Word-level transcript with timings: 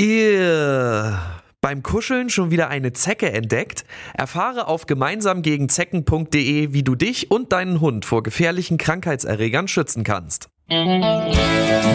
Ihr 0.00 1.18
beim 1.60 1.82
Kuscheln 1.82 2.30
schon 2.30 2.50
wieder 2.50 2.68
eine 2.70 2.94
Zecke 2.94 3.32
entdeckt? 3.32 3.84
Erfahre 4.14 4.66
auf 4.66 4.86
gemeinsamgegenzecken.de, 4.86 6.72
wie 6.72 6.82
du 6.82 6.94
dich 6.94 7.30
und 7.30 7.52
deinen 7.52 7.82
Hund 7.82 8.06
vor 8.06 8.22
gefährlichen 8.22 8.78
Krankheitserregern 8.78 9.68
schützen 9.68 10.02
kannst. 10.02 10.48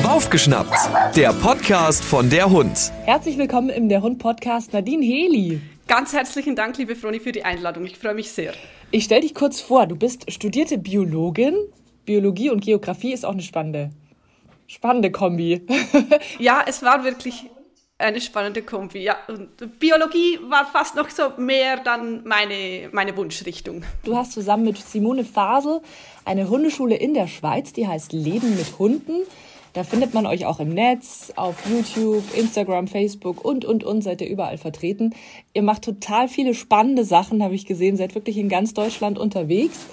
Aufgeschnappt, 0.07 0.78
der 1.15 1.33
Podcast 1.33 2.05
von 2.05 2.29
der 2.29 2.52
Hund. 2.52 2.91
Herzlich 3.05 3.39
willkommen 3.39 3.70
im 3.70 3.89
Der 3.89 4.04
Hund 4.04 4.19
Podcast 4.19 4.73
Nadine 4.73 5.03
Heli. 5.03 5.59
Ganz 5.87 6.13
herzlichen 6.13 6.55
Dank, 6.55 6.77
liebe 6.77 6.95
Froni, 6.95 7.19
für 7.19 7.31
die 7.31 7.43
Einladung. 7.43 7.85
Ich 7.85 7.97
freue 7.97 8.13
mich 8.13 8.29
sehr. 8.29 8.53
Ich 8.91 9.05
stelle 9.05 9.21
dich 9.21 9.33
kurz 9.33 9.61
vor, 9.61 9.87
du 9.87 9.95
bist 9.95 10.31
studierte 10.31 10.77
Biologin. 10.77 11.55
Biologie 12.05 12.51
und 12.51 12.63
Geografie 12.63 13.13
ist 13.13 13.25
auch 13.25 13.33
eine 13.33 13.41
spannende, 13.41 13.89
spannende 14.67 15.09
Kombi. 15.09 15.65
ja, 16.37 16.63
es 16.67 16.83
war 16.83 17.03
wirklich 17.03 17.49
eine 17.98 18.20
spannende 18.20 18.62
Kombi. 18.62 19.00
Ja, 19.04 19.18
und 19.28 19.79
Biologie 19.79 20.39
war 20.50 20.65
fast 20.65 20.96
noch 20.96 21.10
so 21.10 21.29
mehr 21.38 21.78
dann 21.78 22.24
meine, 22.25 22.89
meine 22.92 23.15
Wunschrichtung. 23.15 23.83
Du 24.04 24.15
hast 24.15 24.33
zusammen 24.33 24.65
mit 24.65 24.78
Simone 24.78 25.24
Fasel 25.24 25.82
eine 26.25 26.50
Hundeschule 26.50 26.96
in 26.96 27.14
der 27.14 27.28
Schweiz, 27.28 27.74
die 27.74 27.88
heißt 27.88 28.11
Leben 28.11 28.57
mit 28.57 28.79
Hunden. 28.79 29.21
Da 29.74 29.83
findet 29.83 30.14
man 30.14 30.25
euch 30.25 30.46
auch 30.46 30.61
im 30.61 30.69
Netz, 30.69 31.33
auf 31.36 31.55
YouTube, 31.69 32.23
Instagram, 32.36 32.88
Facebook 32.88 33.44
und, 33.44 33.66
und, 33.66 33.83
und, 33.83 34.02
seid 34.02 34.22
ihr 34.22 34.30
überall 34.30 34.58
vertreten. 34.58 35.14
Ihr 35.53 35.64
macht 35.64 35.81
total 35.81 36.30
viele 36.30 36.53
spannende 36.53 37.03
Sachen, 37.03 37.44
habe 37.44 37.55
ich 37.55 37.66
gesehen, 37.66 37.97
seid 37.97 38.16
wirklich 38.16 38.38
in 38.38 38.47
ganz 38.47 38.73
Deutschland 38.73 39.19
unterwegs 39.19 39.88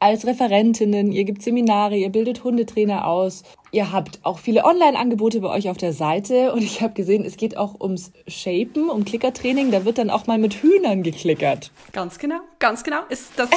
als 0.00 0.26
Referentinnen, 0.26 1.10
ihr 1.12 1.24
gibt 1.24 1.42
Seminare, 1.42 1.96
ihr 1.96 2.10
bildet 2.10 2.44
Hundetrainer 2.44 3.06
aus. 3.06 3.42
Ihr 3.70 3.92
habt 3.92 4.20
auch 4.22 4.38
viele 4.38 4.64
Online-Angebote 4.64 5.40
bei 5.40 5.48
euch 5.50 5.68
auf 5.68 5.76
der 5.76 5.92
Seite 5.92 6.52
und 6.52 6.62
ich 6.62 6.80
habe 6.80 6.94
gesehen, 6.94 7.24
es 7.24 7.36
geht 7.36 7.56
auch 7.56 7.80
ums 7.80 8.12
Shapen, 8.26 8.88
um 8.88 9.04
Klickertraining. 9.04 9.70
Da 9.70 9.84
wird 9.84 9.98
dann 9.98 10.08
auch 10.08 10.26
mal 10.26 10.38
mit 10.38 10.54
Hühnern 10.54 11.02
geklickert. 11.02 11.70
Ganz 11.92 12.18
genau, 12.18 12.40
ganz 12.60 12.84
genau. 12.84 13.00
Ist 13.08 13.32
das, 13.36 13.50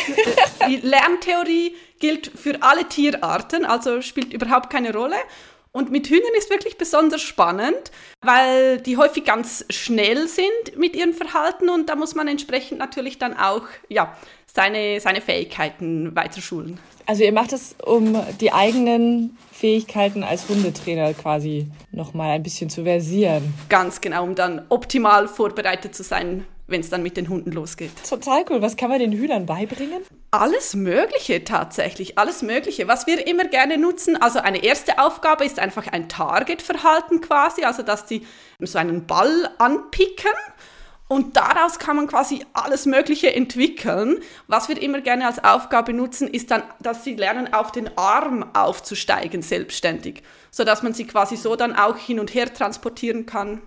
die 0.68 0.78
Lerntheorie 0.78 1.74
gilt 2.00 2.28
für 2.28 2.62
alle 2.62 2.86
Tierarten, 2.90 3.64
also 3.64 4.02
spielt 4.02 4.34
überhaupt 4.34 4.70
keine 4.70 4.94
Rolle. 4.94 5.16
Und 5.74 5.90
mit 5.90 6.08
Hühnern 6.08 6.34
ist 6.38 6.50
wirklich 6.50 6.78
besonders 6.78 7.22
spannend, 7.22 7.92
weil 8.22 8.82
die 8.82 8.98
häufig 8.98 9.24
ganz 9.24 9.66
schnell 9.70 10.28
sind 10.28 10.78
mit 10.78 10.96
ihrem 10.96 11.14
Verhalten 11.14 11.70
und 11.70 11.88
da 11.88 11.96
muss 11.96 12.14
man 12.14 12.28
entsprechend 12.28 12.80
natürlich 12.80 13.20
dann 13.20 13.38
auch 13.38 13.64
ja, 13.88 14.14
seine, 14.54 15.00
seine 15.00 15.22
Fähigkeiten 15.22 16.14
weiter 16.14 16.42
schulen. 16.42 16.78
Also 17.06 17.24
ihr 17.24 17.32
macht 17.32 17.54
es, 17.54 17.76
um 17.86 18.22
die 18.42 18.52
eigenen 18.52 19.38
Fähigkeiten 19.52 20.24
als 20.24 20.50
Hundetrainer 20.50 21.14
quasi 21.14 21.68
nochmal 21.92 22.32
ein 22.32 22.44
bisschen 22.44 22.70
zu 22.70 22.84
versieren. 22.84 23.54
Ganz 23.70 24.02
genau, 24.02 24.24
um 24.24 24.36
dann 24.36 24.66
optimal 24.70 25.30
vorbereitet 25.30 25.96
zu 25.96 26.04
sein, 26.04 26.46
wenn 26.72 26.82
es 26.82 26.90
dann 26.90 27.04
mit 27.04 27.18
den 27.18 27.30
Hunden 27.30 27.52
losgeht. 27.52 27.92
Total 28.08 28.46
cool. 28.50 28.62
Was 28.62 28.76
kann 28.78 28.90
man 28.90 29.00
den 29.00 29.12
Hühnern 29.12 29.46
beibringen? 29.46 30.02
Alles 30.32 30.74
Mögliche 30.74 31.44
tatsächlich, 31.44 32.18
alles 32.18 32.42
Mögliche. 32.42 32.88
Was 32.88 33.06
wir 33.08 33.28
immer 33.28 33.46
gerne 33.46 33.78
nutzen, 33.78 34.16
also 34.16 34.40
eine 34.40 34.64
erste 34.64 35.00
Aufgabe 35.00 35.46
ist 35.46 35.60
einfach 35.60 35.88
ein 35.88 36.10
Target-Verhalten 36.10 37.22
quasi, 37.22 37.64
also 37.64 37.84
dass 37.84 38.06
die 38.06 38.26
so 38.60 38.78
einen 38.78 39.06
Ball 39.06 39.50
anpicken 39.58 40.32
und 41.12 41.36
daraus 41.36 41.78
kann 41.78 41.98
man 41.98 42.08
quasi 42.08 42.46
alles 42.54 42.86
Mögliche 42.86 43.36
entwickeln. 43.36 44.20
Was 44.48 44.70
wir 44.70 44.82
immer 44.82 45.02
gerne 45.02 45.28
als 45.28 45.44
Aufgabe 45.44 45.92
nutzen, 45.92 46.30
ist 46.30 46.52
dann, 46.52 46.64
dass 46.80 47.04
sie 47.04 47.16
lernen, 47.16 47.54
auf 47.54 47.74
den 47.74 47.98
Arm 47.98 48.46
aufzusteigen, 48.54 49.42
selbstständig. 49.42 50.24
Sodass 50.52 50.84
man 50.84 50.94
sie 50.94 51.06
quasi 51.06 51.36
so 51.36 51.58
dann 51.58 51.76
auch 51.76 51.98
hin 51.98 52.18
und 52.18 52.34
her 52.34 52.54
transportieren 52.54 53.26
kann. 53.26 53.62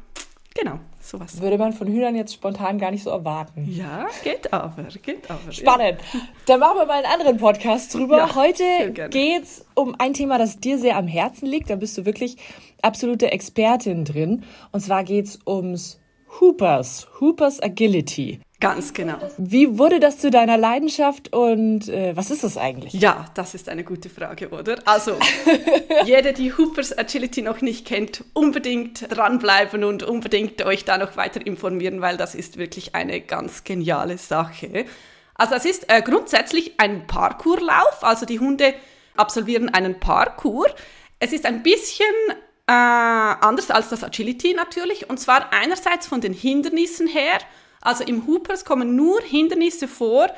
Genau, 0.55 0.80
sowas. 1.05 1.41
Würde 1.41 1.58
man 1.58 1.72
von 1.72 1.88
Hühnern 1.88 2.14
jetzt 2.16 2.34
spontan 2.34 2.78
gar 2.78 2.91
nicht 2.91 3.02
so 3.02 3.10
erwarten. 3.10 3.66
Ja, 3.70 4.06
geht 4.22 4.52
aber, 4.52 4.84
geht 5.02 5.30
aber. 5.30 5.52
Spannend. 5.52 5.98
Ja. 6.12 6.20
Dann 6.47 6.60
machen 6.60 6.78
wir 6.78 6.86
mal 6.86 7.05
einen 7.05 7.12
anderen 7.12 7.36
Podcast 7.38 7.94
drüber. 7.94 8.19
Ja, 8.19 8.34
Heute 8.34 8.92
geht's 9.10 9.65
um 9.75 9.94
ein 9.98 10.15
Thema, 10.15 10.38
das 10.38 10.59
dir 10.60 10.78
sehr 10.78 10.97
am 10.97 11.06
Herzen 11.06 11.47
liegt. 11.47 11.70
Da 11.70 11.76
bist 11.76 11.97
du 11.98 12.04
wirklich 12.04 12.37
absolute 12.82 13.32
Expertin 13.32 14.04
drin. 14.04 14.44
Und 14.72 14.81
zwar 14.81 15.04
geht's 15.04 15.38
ums 15.47 16.00
Hoopers, 16.41 17.06
Hoopers 17.21 17.62
Agility. 17.62 18.41
Ganz 18.64 18.94
genau. 18.94 19.19
Wie 19.36 19.76
wurde 19.78 20.00
das 20.00 20.16
zu 20.16 20.30
deiner 20.30 20.56
Leidenschaft 20.56 21.34
und 21.34 21.86
äh, 21.91 22.16
was 22.16 22.30
ist 22.30 22.44
das 22.44 22.56
eigentlich? 22.56 22.94
Ja, 22.94 23.26
das 23.34 23.54
ist 23.54 23.69
eine 23.69 23.84
gute 23.84 24.08
Frage, 24.08 24.48
oder? 24.48 24.76
Also, 24.86 25.19
jeder, 26.06 26.32
die 26.32 26.50
Hoopers 26.50 26.97
Agility 26.97 27.42
noch 27.42 27.60
nicht 27.60 27.86
kennt, 27.86 28.24
unbedingt 28.32 29.14
dranbleiben 29.14 29.84
und 29.84 30.03
unbedingt 30.03 30.64
euch 30.64 30.86
da 30.86 30.97
noch 30.97 31.19
weiter 31.19 31.47
informieren, 31.47 32.00
weil 32.00 32.16
das 32.16 32.34
ist 32.34 32.56
wirklich 32.56 32.94
eine 32.94 33.20
ganz 33.20 33.64
geniale 33.64 34.16
Sache. 34.16 34.86
Also, 35.34 35.56
es 35.56 35.66
ist 35.66 35.92
äh, 35.92 36.00
grundsätzlich 36.00 36.80
ein 36.80 37.06
Parkourlauf, 37.06 38.03
also 38.03 38.24
die 38.24 38.41
Hunde 38.41 38.72
absolvieren 39.14 39.69
einen 39.69 40.00
Parkour. 40.00 40.69
Es 41.19 41.34
ist 41.34 41.44
ein 41.44 41.62
bisschen 41.62 42.06
äh, 42.66 42.72
anders 42.72 43.70
als 43.70 43.91
das 43.91 44.03
Agility 44.03 44.54
natürlich. 44.54 45.10
Und 45.10 45.20
zwar 45.20 45.53
einerseits 45.53 46.06
von 46.06 46.22
den 46.22 46.32
Hindernissen 46.32 47.06
her. 47.06 47.38
Also 47.84 48.03
im 48.03 48.27
Hoopers 48.27 48.65
kommen 48.65 48.97
nur 48.97 49.21
Hindernisse 49.22 49.87
vor, 49.87 50.28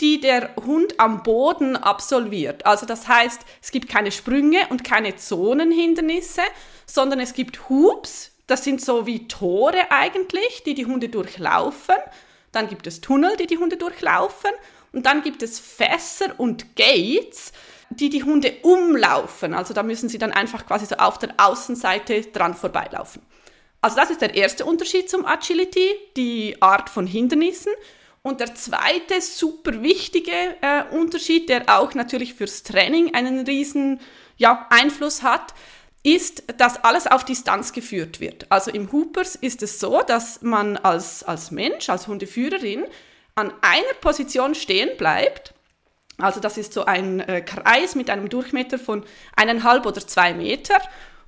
die 0.00 0.20
der 0.20 0.54
Hund 0.64 0.98
am 0.98 1.22
Boden 1.22 1.76
absolviert. 1.76 2.64
Also 2.64 2.86
das 2.86 3.08
heißt, 3.08 3.40
es 3.60 3.70
gibt 3.70 3.88
keine 3.88 4.12
Sprünge 4.12 4.60
und 4.70 4.84
keine 4.84 5.16
Zonenhindernisse, 5.16 6.42
sondern 6.86 7.20
es 7.20 7.34
gibt 7.34 7.68
Hoops, 7.68 8.30
das 8.46 8.64
sind 8.64 8.80
so 8.80 9.06
wie 9.06 9.28
Tore 9.28 9.90
eigentlich, 9.90 10.62
die 10.64 10.74
die 10.74 10.86
Hunde 10.86 11.08
durchlaufen. 11.08 11.94
Dann 12.50 12.68
gibt 12.68 12.86
es 12.86 13.00
Tunnel, 13.00 13.36
die 13.36 13.46
die 13.46 13.58
Hunde 13.58 13.76
durchlaufen. 13.76 14.50
Und 14.92 15.06
dann 15.06 15.22
gibt 15.22 15.42
es 15.42 15.60
Fässer 15.60 16.34
und 16.38 16.74
Gates, 16.74 17.52
die 17.90 18.08
die 18.08 18.24
Hunde 18.24 18.54
umlaufen. 18.62 19.54
Also 19.54 19.72
da 19.72 19.84
müssen 19.84 20.08
sie 20.08 20.18
dann 20.18 20.32
einfach 20.32 20.66
quasi 20.66 20.86
so 20.86 20.96
auf 20.96 21.18
der 21.18 21.34
Außenseite 21.36 22.22
dran 22.22 22.54
vorbeilaufen. 22.54 23.22
Also 23.80 23.96
das 23.96 24.10
ist 24.10 24.20
der 24.20 24.34
erste 24.34 24.64
Unterschied 24.64 25.08
zum 25.08 25.24
Agility, 25.24 25.94
die 26.16 26.60
Art 26.60 26.90
von 26.90 27.06
Hindernissen. 27.06 27.72
Und 28.22 28.40
der 28.40 28.54
zweite 28.54 29.20
super 29.20 29.82
wichtige 29.82 30.32
äh, 30.60 30.84
Unterschied, 30.90 31.48
der 31.48 31.64
auch 31.68 31.94
natürlich 31.94 32.34
fürs 32.34 32.62
Training 32.62 33.14
einen 33.14 33.46
riesen 33.46 34.00
ja, 34.36 34.66
Einfluss 34.68 35.22
hat, 35.22 35.54
ist, 36.02 36.44
dass 36.58 36.84
alles 36.84 37.06
auf 37.06 37.24
Distanz 37.24 37.72
geführt 37.72 38.20
wird. 38.20 38.46
Also 38.50 38.70
im 38.70 38.92
Hoopers 38.92 39.36
ist 39.36 39.62
es 39.62 39.80
so, 39.80 40.02
dass 40.02 40.42
man 40.42 40.76
als, 40.78 41.22
als 41.22 41.50
Mensch, 41.50 41.88
als 41.88 42.06
Hundeführerin 42.06 42.84
an 43.34 43.52
einer 43.62 43.94
Position 44.00 44.54
stehen 44.54 44.96
bleibt 44.98 45.54
also 46.22 46.40
das 46.40 46.58
ist 46.58 46.72
so 46.72 46.84
ein 46.84 47.20
äh, 47.20 47.40
Kreis 47.40 47.94
mit 47.94 48.10
einem 48.10 48.28
Durchmesser 48.28 48.78
von 48.78 49.04
eineinhalb 49.36 49.86
oder 49.86 50.06
zwei 50.06 50.34
Meter. 50.34 50.76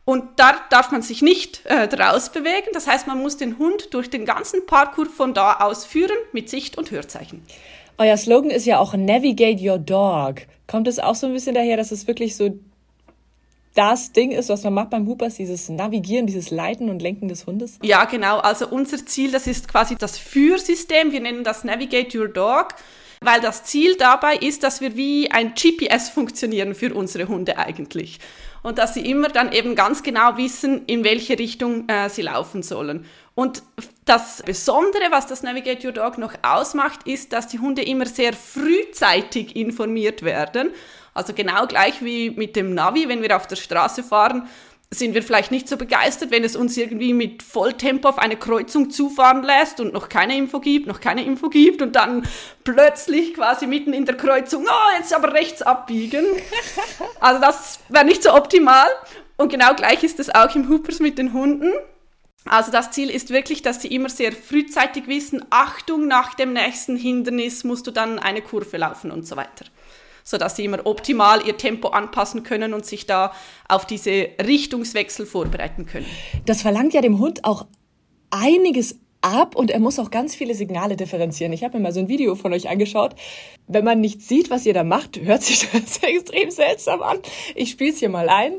Und 0.04 0.24
da 0.36 0.56
darf 0.70 0.90
man 0.90 1.02
sich 1.02 1.22
nicht 1.22 1.64
äh, 1.64 1.86
draus 1.86 2.30
bewegen. 2.30 2.68
Das 2.72 2.88
heißt, 2.88 3.06
man 3.06 3.22
muss 3.22 3.36
den 3.36 3.58
Hund 3.58 3.94
durch 3.94 4.10
den 4.10 4.24
ganzen 4.24 4.66
Parcours 4.66 5.08
von 5.08 5.32
da 5.32 5.58
aus 5.60 5.84
führen 5.84 6.16
mit 6.32 6.48
Sicht- 6.48 6.76
und 6.76 6.90
Hörzeichen. 6.90 7.42
Euer 7.98 8.16
Slogan 8.16 8.50
ist 8.50 8.66
ja 8.66 8.78
auch 8.78 8.94
Navigate 8.94 9.62
Your 9.62 9.78
Dog. 9.78 10.42
Kommt 10.66 10.88
es 10.88 10.98
auch 10.98 11.14
so 11.14 11.28
ein 11.28 11.32
bisschen 11.32 11.54
daher, 11.54 11.76
dass 11.76 11.92
es 11.92 12.06
wirklich 12.08 12.36
so 12.36 12.58
das 13.74 14.12
Ding 14.12 14.32
ist, 14.32 14.48
was 14.48 14.64
man 14.64 14.74
macht 14.74 14.91
beim 14.91 15.06
Hoopers, 15.06 15.36
dieses 15.36 15.68
Navigieren, 15.68 16.26
dieses 16.26 16.50
Leiten 16.50 16.91
und 16.91 17.00
Lenken 17.00 17.28
des 17.28 17.46
Hundes? 17.46 17.78
Ja, 17.82 18.04
genau. 18.04 18.38
Also 18.38 18.66
unser 18.68 19.06
Ziel, 19.06 19.30
das 19.30 19.46
ist 19.46 19.68
quasi 19.68 19.96
das 19.96 20.18
Führsystem. 20.18 21.12
Wir 21.12 21.20
nennen 21.20 21.44
das 21.44 21.64
Navigate 21.64 22.18
Your 22.18 22.28
Dog 22.28 22.74
weil 23.24 23.41
das 23.41 23.64
Ziel 23.64 23.96
dabei 23.96 24.36
ist, 24.36 24.62
dass 24.62 24.80
wir 24.80 24.96
wie 24.96 25.30
ein 25.30 25.54
GPS 25.54 26.10
funktionieren 26.10 26.74
für 26.74 26.94
unsere 26.94 27.28
Hunde 27.28 27.58
eigentlich. 27.58 28.18
Und 28.62 28.78
dass 28.78 28.94
sie 28.94 29.08
immer 29.08 29.28
dann 29.28 29.52
eben 29.52 29.74
ganz 29.74 30.02
genau 30.02 30.36
wissen, 30.36 30.84
in 30.86 31.02
welche 31.04 31.38
Richtung 31.38 31.88
äh, 31.88 32.08
sie 32.08 32.22
laufen 32.22 32.62
sollen. 32.62 33.06
Und 33.34 33.62
das 34.04 34.42
Besondere, 34.44 35.04
was 35.10 35.26
das 35.26 35.42
Navigate 35.42 35.86
Your 35.86 35.92
Dog 35.92 36.18
noch 36.18 36.34
ausmacht, 36.42 37.06
ist, 37.06 37.32
dass 37.32 37.48
die 37.48 37.59
Hunde 37.59 37.82
immer 37.82 38.06
sehr 38.06 38.32
frühzeitig 38.32 39.56
informiert 39.56 40.22
werden. 40.22 40.70
Also 41.14 41.32
genau 41.32 41.66
gleich 41.66 42.03
wie 42.04 42.30
mit 42.30 42.56
dem 42.56 42.74
Navi, 42.74 43.09
wenn 43.09 43.22
wir 43.22 43.36
auf 43.36 43.47
der 43.47 43.56
Straße 43.56 44.03
fahren, 44.03 44.48
sind 44.94 45.15
wir 45.15 45.22
vielleicht 45.22 45.50
nicht 45.50 45.68
so 45.68 45.77
begeistert, 45.77 46.30
wenn 46.30 46.44
es 46.44 46.54
uns 46.54 46.77
irgendwie 46.77 47.15
mit 47.15 47.42
Volltempo 47.42 48.09
auf 48.09 48.18
eine 48.18 48.36
Kreuzung 48.36 48.91
zufahren 48.91 49.42
lässt 49.42 49.80
und 49.80 49.94
noch 49.94 50.10
keine 50.10 50.36
Info 50.36 50.60
gibt, 50.60 50.86
noch 50.86 51.00
keine 51.00 51.24
Info 51.24 51.48
gibt 51.48 51.80
und 51.80 51.97
dann 51.97 52.28
plötzlich 52.62 53.34
quasi 53.34 53.66
mitten 53.66 53.94
in 53.94 54.04
der 54.04 54.16
Kreuzung, 54.16 54.66
oh, 54.68 54.98
jetzt 54.98 55.15
aber 55.15 55.33
rechts 55.33 55.62
abbiegen. 55.62 56.24
Also 57.21 57.41
das 57.41 57.78
wäre 57.89 58.04
nicht 58.04 58.22
so 58.22 58.34
optimal. 58.34 58.89
Und 59.36 59.48
genau 59.48 59.74
gleich 59.74 60.03
ist 60.03 60.18
es 60.18 60.34
auch 60.34 60.54
im 60.56 60.68
Hoopers 60.68 60.98
mit 60.98 61.18
den 61.18 61.33
Hunden. 61.33 61.71
Also 62.44 62.72
das 62.72 62.91
Ziel 62.91 63.10
ist 63.10 63.30
wirklich, 63.30 63.62
dass 63.62 63.80
sie 63.80 63.89
immer 63.89 64.09
sehr 64.09 64.33
frühzeitig 64.33 65.06
wissen, 65.06 65.44
Achtung, 65.50 66.09
nach 66.09 66.34
dem 66.34 66.53
nächsten 66.53 66.97
Hindernis 66.97 67.62
musst 67.62 67.86
du 67.86 67.92
dann 67.92 68.18
eine 68.18 68.42
Kurve 68.42 68.77
laufen 68.77 69.12
und 69.12 69.27
so 69.27 69.36
weiter 69.36 69.66
sodass 70.24 70.57
sie 70.57 70.65
immer 70.65 70.86
optimal 70.86 71.47
ihr 71.47 71.57
Tempo 71.57 71.89
anpassen 71.89 72.42
können 72.42 72.74
und 72.74 72.86
sich 72.86 73.07
da 73.07 73.33
auf 73.69 73.86
diese 73.86 74.28
Richtungswechsel 74.45 75.27
vorbereiten 75.27 75.86
können. 75.86 76.07
Das 76.47 76.63
verlangt 76.63 76.95
ja 76.95 77.01
dem 77.01 77.19
Hund 77.19 77.45
auch 77.45 77.66
einiges 78.30 78.98
ab 79.22 79.57
und 79.57 79.71
er 79.71 79.80
muss 79.80 79.98
auch 79.98 80.10
ganz 80.10 80.34
viele 80.34 80.54
Signale 80.54 80.97
differenzieren. 80.97 81.53
Ich 81.53 81.65
habe 81.65 81.77
mir 81.77 81.83
mal 81.84 81.92
so 81.92 82.01
ein 82.01 82.09
Video 82.09 82.34
von 82.34 82.53
euch 82.53 82.69
angeschaut. 82.69 83.15
Wenn 83.66 83.84
man 83.84 84.01
nicht 84.01 84.21
sieht, 84.21 84.51
was 84.51 84.66
ihr 84.66 84.74
da 84.74 84.84
macht, 84.84 85.21
hört 85.21 85.42
sich 85.42 85.60
das 85.72 86.03
extrem 86.03 86.51
seltsam 86.51 87.03
an. 87.03 87.18
Ich 87.54 87.71
spiele 87.71 87.92
es 87.92 87.98
hier 87.98 88.10
mal 88.10 88.28
ein. 88.28 88.54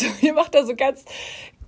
Also, 0.00 0.14
ihr 0.26 0.34
macht 0.34 0.54
da 0.54 0.64
so 0.64 0.74
ganz, 0.74 1.04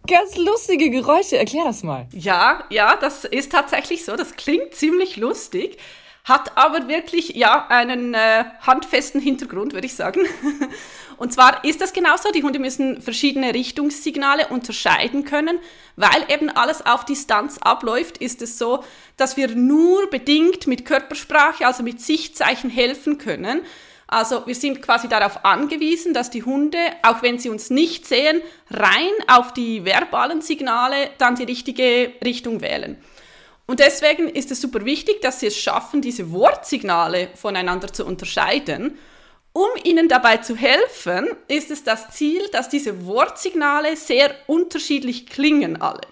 ganz 0.07 0.37
lustige 0.37 0.91
Geräusche. 0.91 1.39
Erklär 1.39 1.65
das 1.65 1.83
mal. 1.83 2.07
Ja, 2.13 2.65
ja, 2.71 2.97
das 2.97 3.25
ist 3.25 3.53
tatsächlich 3.53 4.05
so. 4.05 4.17
Das 4.17 4.37
klingt 4.37 4.75
ziemlich 4.75 5.17
lustig, 5.17 5.79
hat 6.25 6.57
aber 6.57 6.89
wirklich 6.89 7.31
ja 7.31 7.67
einen 7.69 8.15
äh, 8.15 8.45
handfesten 8.61 9.21
Hintergrund, 9.21 9.73
würde 9.73 9.87
ich 9.87 9.95
sagen. 9.95 10.21
Und 11.19 11.33
zwar 11.33 11.65
ist 11.65 11.81
das 11.81 11.93
genauso. 11.93 12.33
Die 12.33 12.43
Hunde 12.43 12.59
müssen 12.59 13.01
verschiedene 13.01 13.55
Richtungssignale 13.55 14.49
unterscheiden 14.49 15.25
können, 15.25 15.59
weil 15.95 16.25
eben 16.29 16.49
alles 16.49 16.85
auf 16.85 17.05
Distanz 17.05 17.59
abläuft. 17.59 18.19
Ist 18.19 18.43
es 18.43 18.59
so, 18.59 18.83
dass 19.17 19.37
wir 19.37 19.49
nur 19.49 20.11
bedingt 20.11 20.67
mit 20.67 20.85
Körpersprache, 20.85 21.67
also 21.67 21.83
mit 21.83 22.01
Sichtzeichen 22.01 22.71
helfen 22.71 23.19
können. 23.19 23.63
Also 24.13 24.47
wir 24.47 24.55
sind 24.55 24.83
quasi 24.83 25.09
darauf 25.09 25.43
angewiesen, 25.43 26.13
dass 26.13 26.29
die 26.29 26.43
Hunde, 26.43 26.77
auch 27.03 27.23
wenn 27.23 27.39
sie 27.39 27.49
uns 27.49 27.71
nicht 27.71 28.07
sehen, 28.07 28.43
rein 28.69 29.11
auf 29.27 29.55
die 29.55 29.87
verbalen 29.87 30.43
Signale 30.43 31.09
dann 31.17 31.35
die 31.35 31.45
richtige 31.45 32.13
Richtung 32.23 32.61
wählen. 32.61 32.99
Und 33.67 33.81
deswegen 33.81 34.29
ist 34.29 34.51
es 34.51 34.61
super 34.61 34.85
wichtig, 34.85 35.23
dass 35.23 35.41
sie 35.41 35.47
es 35.47 35.57
schaffen, 35.57 36.03
diese 36.03 36.31
Wortsignale 36.31 37.31
voneinander 37.37 37.91
zu 37.91 38.05
unterscheiden. 38.05 38.99
Um 39.55 39.69
ihnen 39.83 40.09
dabei 40.09 40.37
zu 40.39 40.57
helfen, 40.57 41.29
ist 41.49 41.71
es 41.71 41.83
das 41.83 42.11
Ziel, 42.11 42.43
dass 42.53 42.69
diese 42.69 43.07
Wortsignale 43.07 43.97
sehr 43.97 44.35
unterschiedlich 44.47 45.27
klingen 45.27 45.81
alle. 45.81 46.03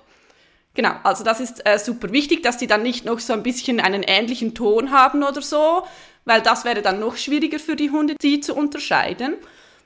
Genau, 0.73 0.95
also 1.03 1.25
das 1.25 1.41
ist 1.41 1.67
äh, 1.67 1.79
super 1.79 2.13
wichtig, 2.13 2.43
dass 2.43 2.57
die 2.57 2.69
dann 2.69 2.83
nicht 2.83 3.05
noch 3.05 3.19
so 3.19 3.33
ein 3.33 3.43
bisschen 3.43 3.81
einen 3.81 4.05
ähnlichen 4.05 4.55
Ton 4.55 4.93
haben 4.93 5.25
oder 5.25 5.43
so, 5.43 5.83
weil 6.25 6.41
das 6.41 6.65
wäre 6.65 6.83
dann 6.83 7.01
noch 7.01 7.17
schwieriger 7.17 7.59
für 7.59 7.77
die 7.77 7.91
Hunde, 7.91 8.15
die 8.21 8.41
zu 8.41 8.55
unterscheiden, 8.55 9.35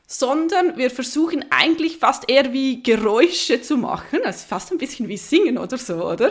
sondern 0.06 0.76
wir 0.76 0.90
versuchen 0.90 1.46
eigentlich 1.50 1.98
fast 1.98 2.30
eher 2.30 2.52
wie 2.52 2.82
Geräusche 2.82 3.62
zu 3.62 3.76
machen, 3.76 4.20
also 4.24 4.46
fast 4.46 4.70
ein 4.70 4.78
bisschen 4.78 5.08
wie 5.08 5.16
Singen 5.16 5.56
oder 5.56 5.78
so, 5.78 5.94
oder? 5.94 6.30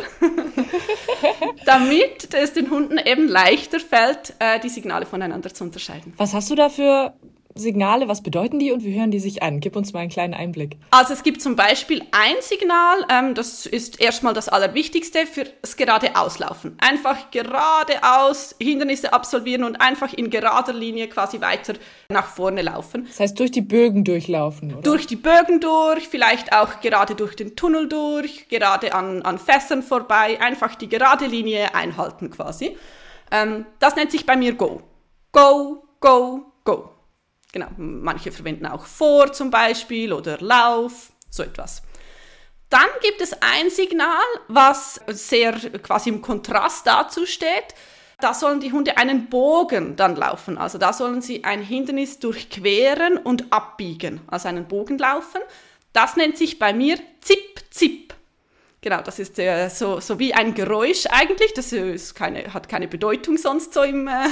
Damit 1.66 2.34
es 2.34 2.54
den 2.54 2.70
Hunden 2.70 3.00
eben 3.00 3.28
leichter 3.28 3.80
fällt, 3.80 4.36
äh, 4.40 4.60
die 4.60 4.70
Signale 4.70 5.06
voneinander 5.06 5.54
zu 5.54 5.64
unterscheiden. 5.64 6.14
Was 6.18 6.34
hast 6.34 6.52
du 6.52 6.56
da 6.56 6.70
für 6.70 7.14
Signale, 7.56 8.08
was 8.08 8.24
bedeuten 8.24 8.60
die 8.60 8.72
und 8.72 8.84
wie 8.84 8.98
hören 8.98 9.12
die 9.12 9.20
sich 9.20 9.44
an? 9.44 9.60
Gib 9.60 9.76
uns 9.76 9.94
mal 9.94 10.00
einen 10.00 10.10
kleinen 10.10 10.34
Einblick. 10.34 10.78
Also 10.92 11.14
es 11.14 11.24
gibt 11.24 11.42
zum 11.42 11.56
Beispiel 11.56 12.02
ein 12.12 12.36
Signal, 12.42 13.06
ähm, 13.10 13.36
das 13.36 13.66
ist 13.66 14.02
erstmal 14.02 14.34
das 14.34 14.50
Allerwichtigste 14.50 15.26
fürs 15.28 15.78
Geradeauslaufen. 15.78 16.78
Einfach 16.80 17.30
geradeaus 17.32 18.56
Hindernisse 18.60 19.14
absolvieren 19.14 19.64
und 19.64 19.80
einfach 19.80 20.14
in 20.14 20.30
gerader 20.30 20.74
Linie 20.74 21.08
quasi 21.08 21.42
weiter 21.42 21.74
nach 22.10 22.28
vorne 22.28 22.64
laufen. 22.64 23.06
Das 23.08 23.20
heißt 23.20 23.40
durch 23.40 23.52
die 23.52 23.62
Bögen 23.62 24.04
durchlaufen, 24.04 24.74
oder? 24.74 24.82
Durch 24.82 25.06
die 25.06 25.16
Bögen 25.16 25.60
durch, 25.60 26.08
vielleicht 26.08 26.54
auch 26.54 26.82
gerade 26.82 27.16
durch 27.16 27.36
den 27.36 27.56
Tunnel 27.56 27.88
durch, 27.88 28.48
gerade 28.48 28.94
an, 28.96 29.22
an 29.22 29.38
Fässern 29.38 29.84
vorbei, 29.84 30.40
einfach 30.42 30.76
die 30.76 30.90
gerade 30.90 31.28
Linie 31.28 31.76
einhalten 31.76 32.32
quasi. 32.32 32.78
Ähm, 33.32 33.66
das 33.80 33.96
nennt 33.96 34.12
sich 34.12 34.26
bei 34.26 34.36
mir 34.36 34.54
Go. 34.54 34.82
Go, 35.32 35.84
go, 36.00 36.46
go. 36.64 36.93
Genau, 37.54 37.68
manche 37.78 38.32
verwenden 38.32 38.66
auch 38.66 38.86
vor 38.86 39.32
zum 39.32 39.52
Beispiel 39.52 40.12
oder 40.12 40.40
Lauf, 40.40 41.14
so 41.30 41.44
etwas. 41.44 41.84
Dann 42.70 42.90
gibt 43.04 43.22
es 43.22 43.34
ein 43.34 43.70
Signal, 43.70 44.24
was 44.48 45.00
sehr 45.08 45.54
quasi 45.84 46.10
im 46.10 46.24
Kontrast 46.24 46.88
dazu 46.88 47.28
steht. 47.28 47.76
Da 48.20 48.34
sollen 48.34 48.60
die 48.60 48.72
Hunde 48.72 48.98
einen 48.98 49.30
Bogen 49.30 49.96
dann 49.96 50.16
laufen. 50.16 50.58
Also 50.58 50.80
da 50.80 50.94
sollen 50.94 51.22
sie 51.22 51.44
ein 51.44 51.62
Hindernis 51.62 52.18
durchqueren 52.18 53.18
und 53.18 53.54
abbiegen. 53.54 54.22
Also 54.26 54.48
einen 54.48 54.68
Bogen 54.68 54.98
laufen. 54.98 55.42
Das 55.92 56.16
nennt 56.16 56.38
sich 56.38 56.58
bei 56.58 56.74
mir 56.74 56.98
Zip, 57.22 57.62
Zip. 57.70 58.16
Genau, 58.82 59.02
das 59.02 59.20
ist 59.20 59.38
äh, 59.38 59.70
so, 59.70 60.00
so 60.00 60.18
wie 60.18 60.34
ein 60.34 60.56
Geräusch 60.56 61.06
eigentlich. 61.12 61.54
Das 61.54 61.72
ist 61.72 62.16
keine, 62.16 62.52
hat 62.52 62.68
keine 62.68 62.88
Bedeutung 62.88 63.38
sonst 63.38 63.76
so 63.76 63.84
im, 63.84 64.08
äh, 64.08 64.26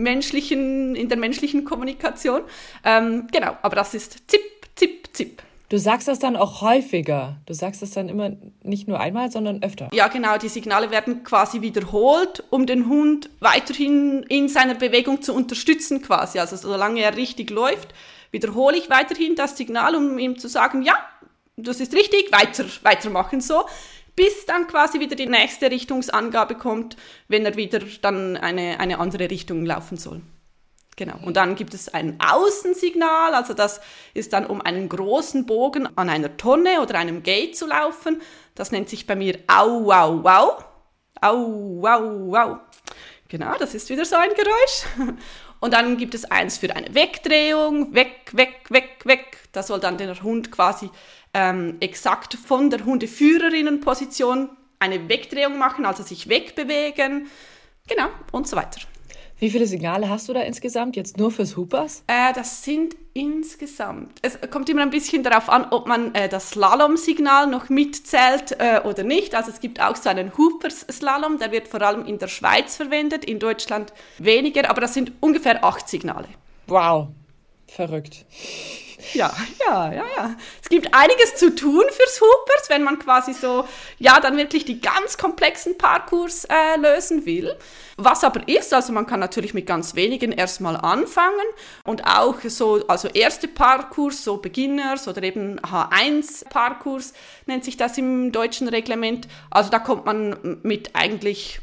menschlichen, 0.00 0.96
in 0.96 1.08
der 1.08 1.18
menschlichen 1.18 1.64
Kommunikation. 1.64 2.42
Ähm, 2.84 3.28
genau, 3.32 3.56
aber 3.62 3.76
das 3.76 3.94
ist 3.94 4.30
Zip, 4.30 4.40
Zip, 4.74 5.08
Zip. 5.12 5.42
Du 5.70 5.78
sagst 5.78 6.08
das 6.08 6.18
dann 6.18 6.34
auch 6.34 6.62
häufiger. 6.62 7.36
Du 7.46 7.54
sagst 7.54 7.80
das 7.80 7.92
dann 7.92 8.08
immer 8.08 8.32
nicht 8.64 8.88
nur 8.88 8.98
einmal, 8.98 9.30
sondern 9.30 9.62
öfter. 9.62 9.88
Ja, 9.92 10.08
genau. 10.08 10.36
Die 10.36 10.48
Signale 10.48 10.90
werden 10.90 11.22
quasi 11.22 11.60
wiederholt, 11.60 12.42
um 12.50 12.66
den 12.66 12.88
Hund 12.88 13.30
weiterhin 13.38 14.24
in 14.24 14.48
seiner 14.48 14.74
Bewegung 14.74 15.22
zu 15.22 15.32
unterstützen, 15.32 16.02
quasi. 16.02 16.40
Also 16.40 16.56
solange 16.56 17.00
er 17.00 17.16
richtig 17.16 17.50
läuft, 17.50 17.94
wiederhole 18.32 18.78
ich 18.78 18.90
weiterhin 18.90 19.36
das 19.36 19.56
Signal, 19.56 19.94
um 19.94 20.18
ihm 20.18 20.36
zu 20.38 20.48
sagen, 20.48 20.82
ja, 20.82 20.94
das 21.56 21.78
ist 21.78 21.94
richtig, 21.94 22.32
weiter, 22.32 22.64
weitermachen 22.82 23.40
so 23.40 23.64
bis 24.16 24.46
dann 24.46 24.66
quasi 24.66 25.00
wieder 25.00 25.16
die 25.16 25.26
nächste 25.26 25.70
Richtungsangabe 25.70 26.54
kommt, 26.54 26.96
wenn 27.28 27.44
er 27.44 27.56
wieder 27.56 27.80
dann 28.02 28.36
eine, 28.36 28.80
eine 28.80 28.98
andere 28.98 29.30
Richtung 29.30 29.64
laufen 29.64 29.96
soll. 29.96 30.22
Genau. 30.96 31.16
Und 31.22 31.36
dann 31.38 31.54
gibt 31.54 31.72
es 31.72 31.88
ein 31.88 32.18
Außensignal, 32.20 33.34
also 33.34 33.54
das 33.54 33.80
ist 34.12 34.34
dann, 34.34 34.44
um 34.44 34.60
einen 34.60 34.88
großen 34.88 35.46
Bogen 35.46 35.88
an 35.96 36.10
einer 36.10 36.36
Tonne 36.36 36.82
oder 36.82 36.98
einem 36.98 37.22
Gate 37.22 37.56
zu 37.56 37.66
laufen. 37.66 38.20
Das 38.54 38.70
nennt 38.70 38.90
sich 38.90 39.06
bei 39.06 39.16
mir 39.16 39.38
Au, 39.46 39.90
Au, 39.90 40.22
Au. 40.24 40.64
Au, 41.22 41.86
Au, 41.86 42.34
Au. 42.36 42.60
Genau, 43.28 43.54
das 43.58 43.74
ist 43.74 43.88
wieder 43.88 44.04
so 44.04 44.16
ein 44.16 44.30
Geräusch. 44.30 45.16
Und 45.60 45.74
dann 45.74 45.98
gibt 45.98 46.14
es 46.14 46.24
eins 46.24 46.58
für 46.58 46.74
eine 46.74 46.94
Wegdrehung, 46.94 47.94
weg, 47.94 48.30
weg, 48.32 48.62
weg, 48.70 49.04
weg. 49.04 49.38
Da 49.52 49.62
soll 49.62 49.78
dann 49.78 49.98
der 49.98 50.20
Hund 50.22 50.50
quasi 50.50 50.90
ähm, 51.34 51.76
exakt 51.80 52.34
von 52.34 52.70
der 52.70 52.84
Hundeführerinnenposition 52.84 54.50
eine 54.78 55.08
Wegdrehung 55.08 55.58
machen, 55.58 55.84
also 55.84 56.02
sich 56.02 56.28
wegbewegen, 56.28 57.28
genau, 57.86 58.08
und 58.32 58.48
so 58.48 58.56
weiter. 58.56 58.80
Wie 59.40 59.48
viele 59.48 59.66
Signale 59.66 60.10
hast 60.10 60.28
du 60.28 60.34
da 60.34 60.42
insgesamt, 60.42 60.96
jetzt 60.96 61.16
nur 61.16 61.30
fürs 61.30 61.56
Hoopers? 61.56 62.04
Äh, 62.06 62.34
das 62.34 62.62
sind 62.62 62.94
insgesamt, 63.14 64.18
es 64.20 64.38
kommt 64.50 64.68
immer 64.68 64.82
ein 64.82 64.90
bisschen 64.90 65.22
darauf 65.22 65.48
an, 65.48 65.68
ob 65.70 65.88
man 65.88 66.14
äh, 66.14 66.28
das 66.28 66.50
Slalom-Signal 66.50 67.46
noch 67.46 67.70
mitzählt 67.70 68.54
äh, 68.58 68.82
oder 68.84 69.02
nicht. 69.02 69.34
Also 69.34 69.50
es 69.50 69.60
gibt 69.60 69.80
auch 69.80 69.96
so 69.96 70.10
einen 70.10 70.36
Hoopers-Slalom, 70.36 71.38
der 71.38 71.52
wird 71.52 71.68
vor 71.68 71.80
allem 71.80 72.04
in 72.04 72.18
der 72.18 72.28
Schweiz 72.28 72.76
verwendet, 72.76 73.24
in 73.24 73.38
Deutschland 73.38 73.94
weniger, 74.18 74.68
aber 74.68 74.82
das 74.82 74.92
sind 74.92 75.10
ungefähr 75.20 75.64
acht 75.64 75.88
Signale. 75.88 76.28
Wow, 76.66 77.08
verrückt. 77.66 78.26
Ja, 79.14 79.34
ja, 79.58 79.92
ja, 79.92 80.04
ja. 80.16 80.36
Es 80.62 80.68
gibt 80.68 80.94
einiges 80.94 81.36
zu 81.36 81.54
tun 81.54 81.84
fürs 81.90 82.20
Hoopers, 82.20 82.68
wenn 82.68 82.82
man 82.82 82.98
quasi 82.98 83.32
so, 83.32 83.66
ja, 83.98 84.20
dann 84.20 84.36
wirklich 84.36 84.64
die 84.64 84.80
ganz 84.80 85.18
komplexen 85.18 85.76
Parcours 85.78 86.44
äh, 86.44 86.76
lösen 86.78 87.26
will. 87.26 87.56
Was 87.96 88.24
aber 88.24 88.46
ist, 88.48 88.72
also 88.72 88.92
man 88.92 89.06
kann 89.06 89.20
natürlich 89.20 89.54
mit 89.54 89.66
ganz 89.66 89.94
wenigen 89.94 90.32
erstmal 90.32 90.76
anfangen 90.76 91.46
und 91.84 92.06
auch 92.06 92.36
so, 92.44 92.86
also 92.88 93.08
erste 93.08 93.48
Parcours, 93.48 94.24
so 94.24 94.38
Beginners 94.38 95.06
oder 95.06 95.22
eben 95.22 95.60
H1 95.60 96.48
Parcours 96.48 97.12
nennt 97.46 97.64
sich 97.64 97.76
das 97.76 97.98
im 97.98 98.32
deutschen 98.32 98.68
Reglement. 98.68 99.28
Also 99.50 99.70
da 99.70 99.78
kommt 99.78 100.06
man 100.06 100.58
mit 100.62 100.94
eigentlich 100.94 101.60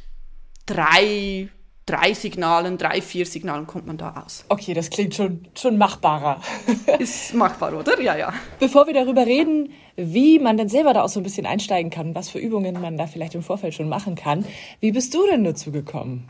drei 0.66 1.50
drei 1.88 2.14
Signalen, 2.14 2.78
drei, 2.78 3.02
vier 3.02 3.26
Signalen 3.26 3.66
kommt 3.66 3.88
man 3.88 3.98
da 3.98 4.24
aus. 4.24 4.46
Okay, 4.50 4.76
das 4.76 4.92
klingt 4.92 5.16
schon, 5.16 5.48
schon 5.56 5.78
machbarer. 5.80 6.42
Ist 7.00 7.34
machbar, 7.34 7.74
oder? 7.74 8.00
Ja, 8.00 8.16
ja. 8.16 8.34
Bevor 8.60 8.86
wir 8.86 8.94
darüber 8.94 9.26
reden, 9.26 9.72
wie 9.96 10.38
man 10.38 10.58
denn 10.58 10.70
selber 10.70 10.94
da 10.94 11.04
auch 11.04 11.10
so 11.10 11.20
ein 11.20 11.24
bisschen 11.24 11.48
einsteigen 11.48 11.90
kann, 11.90 12.14
was 12.14 12.30
für 12.30 12.40
Übungen 12.40 12.80
man 12.80 12.98
da 12.98 13.08
vielleicht 13.08 13.34
im 13.34 13.42
Vorfeld 13.42 13.74
schon 13.74 13.90
machen 13.90 14.16
kann, 14.16 14.46
wie 14.82 14.92
bist 14.92 15.14
du 15.14 15.26
denn 15.26 15.44
dazu 15.44 15.72
gekommen? 15.72 16.30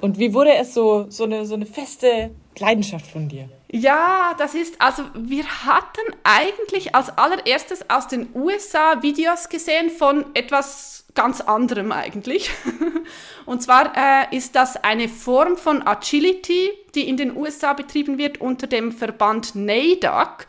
Und 0.00 0.18
wie 0.18 0.34
wurde 0.34 0.54
es 0.54 0.74
so, 0.74 1.06
so, 1.08 1.24
eine, 1.24 1.46
so 1.46 1.54
eine 1.54 1.66
feste 1.66 2.30
Leidenschaft 2.58 3.06
von 3.06 3.28
dir? 3.28 3.48
Ja, 3.70 4.34
das 4.38 4.54
ist, 4.54 4.80
also 4.80 5.02
wir 5.14 5.44
hatten 5.44 6.14
eigentlich 6.22 6.94
als 6.94 7.16
allererstes 7.16 7.90
aus 7.90 8.06
den 8.08 8.28
USA 8.34 9.02
Videos 9.02 9.48
gesehen 9.48 9.90
von 9.90 10.24
etwas 10.34 11.04
ganz 11.14 11.40
anderem 11.40 11.90
eigentlich. 11.90 12.50
Und 13.46 13.62
zwar 13.62 13.92
äh, 13.96 14.36
ist 14.36 14.54
das 14.54 14.76
eine 14.76 15.08
Form 15.08 15.56
von 15.56 15.86
Agility, 15.86 16.70
die 16.94 17.08
in 17.08 17.16
den 17.16 17.36
USA 17.36 17.72
betrieben 17.72 18.18
wird 18.18 18.40
unter 18.40 18.66
dem 18.66 18.92
Verband 18.92 19.54
NADAC. 19.54 20.46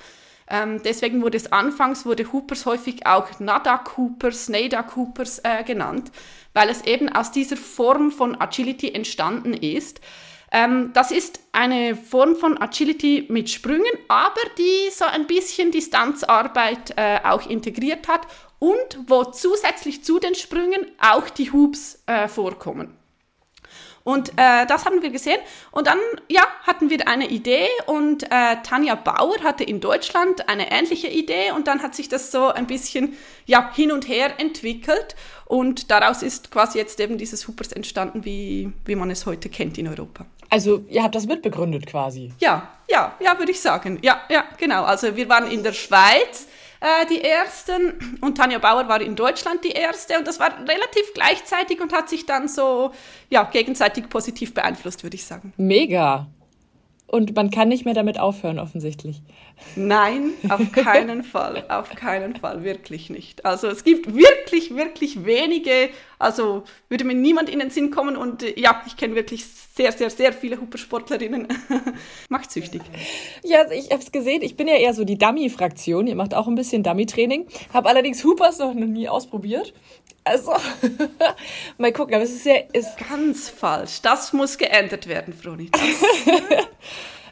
Ähm, 0.50 0.82
deswegen 0.84 1.22
wurde 1.22 1.38
es 1.38 1.51
anfangs, 1.51 2.06
wurde 2.06 2.32
Hoopers 2.32 2.66
häufig 2.66 3.06
auch 3.06 3.39
Nadak 3.39 3.98
Hoopers, 3.98 4.48
Nadak 4.48 4.96
Hoopers 4.96 5.39
äh, 5.39 5.63
genannt, 5.63 6.12
weil 6.58 6.70
es 6.70 6.82
eben 6.86 7.08
aus 7.08 7.32
dieser 7.32 7.56
Form 7.56 8.10
von 8.10 8.42
Agility 8.42 8.92
entstanden 8.92 9.54
ist. 9.54 10.02
Ähm, 10.52 10.90
das 10.94 11.12
ist 11.12 11.40
eine 11.52 11.96
Form 11.96 12.36
von 12.36 12.60
Agility 12.60 13.28
mit 13.30 13.52
Sprüngen, 13.52 13.86
aber 14.08 14.42
die 14.58 14.90
so 14.92 15.06
ein 15.06 15.28
bisschen 15.28 15.70
Distanzarbeit 15.70 16.96
äh, 16.96 17.20
auch 17.24 17.48
integriert 17.48 18.08
hat 18.08 18.22
und 18.58 18.98
wo 19.06 19.26
zusätzlich 19.26 20.04
zu 20.04 20.18
den 20.18 20.34
Sprüngen 20.34 20.88
auch 21.00 21.30
die 21.30 21.52
Hoops 21.52 22.02
äh, 22.08 22.28
vorkommen. 22.28 22.97
Und 24.08 24.30
äh, 24.38 24.66
das 24.68 24.86
haben 24.86 25.02
wir 25.02 25.10
gesehen. 25.10 25.38
Und 25.72 25.88
dann, 25.88 26.00
ja, 26.30 26.44
hatten 26.64 26.90
wir 26.90 27.10
eine 27.10 27.28
Idee 27.28 27.68
und 27.88 28.24
äh, 28.24 28.56
Tanja 28.64 28.96
Bauer 28.96 29.36
hatte 29.44 29.66
in 29.66 29.82
Deutschland 29.82 30.48
eine 30.48 30.72
ähnliche 30.72 31.10
Idee 31.10 31.52
und 31.54 31.68
dann 31.68 31.84
hat 31.84 31.94
sich 31.94 32.08
das 32.08 32.32
so 32.32 32.48
ein 32.48 32.68
bisschen, 32.68 33.18
ja, 33.48 33.70
hin 33.74 33.92
und 33.92 34.08
her 34.08 34.40
entwickelt 34.40 35.18
und 35.44 35.92
daraus 35.92 36.24
ist 36.24 36.52
quasi 36.52 36.78
jetzt 36.78 37.02
eben 37.02 37.18
dieses 37.18 37.50
Hoopers 37.50 37.74
entstanden, 37.74 38.24
wie, 38.24 38.72
wie 38.86 38.96
man 38.96 39.12
es 39.12 39.26
heute 39.26 39.50
kennt 39.50 39.78
in 39.78 39.90
Europa. 39.90 40.26
Also 40.50 40.86
ihr 40.88 41.04
habt 41.04 41.16
das 41.16 41.28
mitbegründet 41.28 41.86
quasi? 41.86 42.32
Ja, 42.40 42.70
ja, 42.90 43.14
ja, 43.20 43.38
würde 43.38 43.52
ich 43.52 43.60
sagen. 43.60 44.00
Ja, 44.04 44.22
ja, 44.30 44.46
genau. 44.58 44.86
Also 44.86 45.18
wir 45.18 45.28
waren 45.28 45.52
in 45.52 45.64
der 45.64 45.74
Schweiz 45.74 46.48
äh, 46.79 47.05
die 47.10 47.22
ersten 47.22 48.17
und 48.22 48.38
Tanja 48.38 48.60
Bauer 48.60 48.88
war 48.88 49.01
in 49.01 49.15
Deutschland 49.15 49.63
die 49.63 49.72
erste 49.72 50.17
und 50.17 50.27
das 50.27 50.39
war 50.39 50.51
relativ 50.60 51.13
gleichzeitig 51.13 51.81
und 51.81 51.93
hat 51.93 52.10
sich 52.10 52.25
dann 52.25 52.48
so 52.48 52.91
ja, 53.29 53.43
gegenseitig 53.43 54.10
positiv 54.10 54.53
beeinflusst, 54.53 55.03
würde 55.03 55.15
ich 55.15 55.25
sagen. 55.25 55.53
Mega. 55.57 56.27
Und 57.10 57.34
man 57.36 57.52
kann 57.52 57.70
nicht 57.70 57.86
mehr 57.86 57.94
damit 57.94 58.20
aufhören, 58.20 58.60
offensichtlich. 58.60 59.22
Nein, 59.78 60.34
auf 60.50 60.72
keinen 60.74 61.24
Fall, 61.24 61.64
auf 61.70 61.90
keinen 61.92 62.36
Fall, 62.36 62.66
wirklich 62.66 63.10
nicht. 63.10 63.46
Also 63.46 63.68
es 63.68 63.86
gibt 63.86 64.14
wirklich, 64.14 64.76
wirklich 64.76 65.26
wenige, 65.26 65.90
also 66.20 66.64
würde 66.90 67.06
mir 67.06 67.14
niemand 67.14 67.50
in 67.50 67.60
den 67.60 67.70
Sinn 67.70 67.92
kommen 67.92 68.18
und 68.18 68.44
äh, 68.44 68.60
ja, 68.60 68.84
ich 68.86 68.98
kenne 68.98 69.16
wirklich 69.16 69.46
sehr, 69.46 69.94
sehr, 69.94 70.10
sehr 70.10 70.34
viele 70.34 70.60
Hupersportlerinnen. 70.60 71.48
macht 72.30 72.52
süchtig. 72.52 72.82
Ja, 73.42 73.72
ich 73.72 73.90
habe 73.92 74.04
es 74.04 74.12
gesehen, 74.12 74.42
ich 74.42 74.58
bin 74.58 74.68
ja 74.68 74.76
eher 74.76 74.94
so 74.94 75.06
die 75.06 75.18
Dummy-Fraktion, 75.18 76.08
ihr 76.08 76.16
macht 76.16 76.34
auch 76.34 76.48
ein 76.48 76.56
bisschen 76.56 76.84
Dummy-Training, 76.84 77.48
habe 77.74 77.88
allerdings 77.88 78.24
Hoopers 78.26 78.60
noch 78.60 78.74
nie 78.74 79.08
ausprobiert. 79.08 79.74
Also, 80.27 80.53
mal 81.77 81.91
gucken, 81.93 82.15
aber 82.15 82.24
es 82.24 82.31
ist 82.31 82.46
ja... 82.46 82.55
Ist 82.74 82.98
Ganz 83.10 83.50
falsch, 83.50 84.01
das 84.01 84.34
muss 84.34 84.57
geändert 84.57 85.07
werden, 85.07 85.34
Froni. 85.34 85.69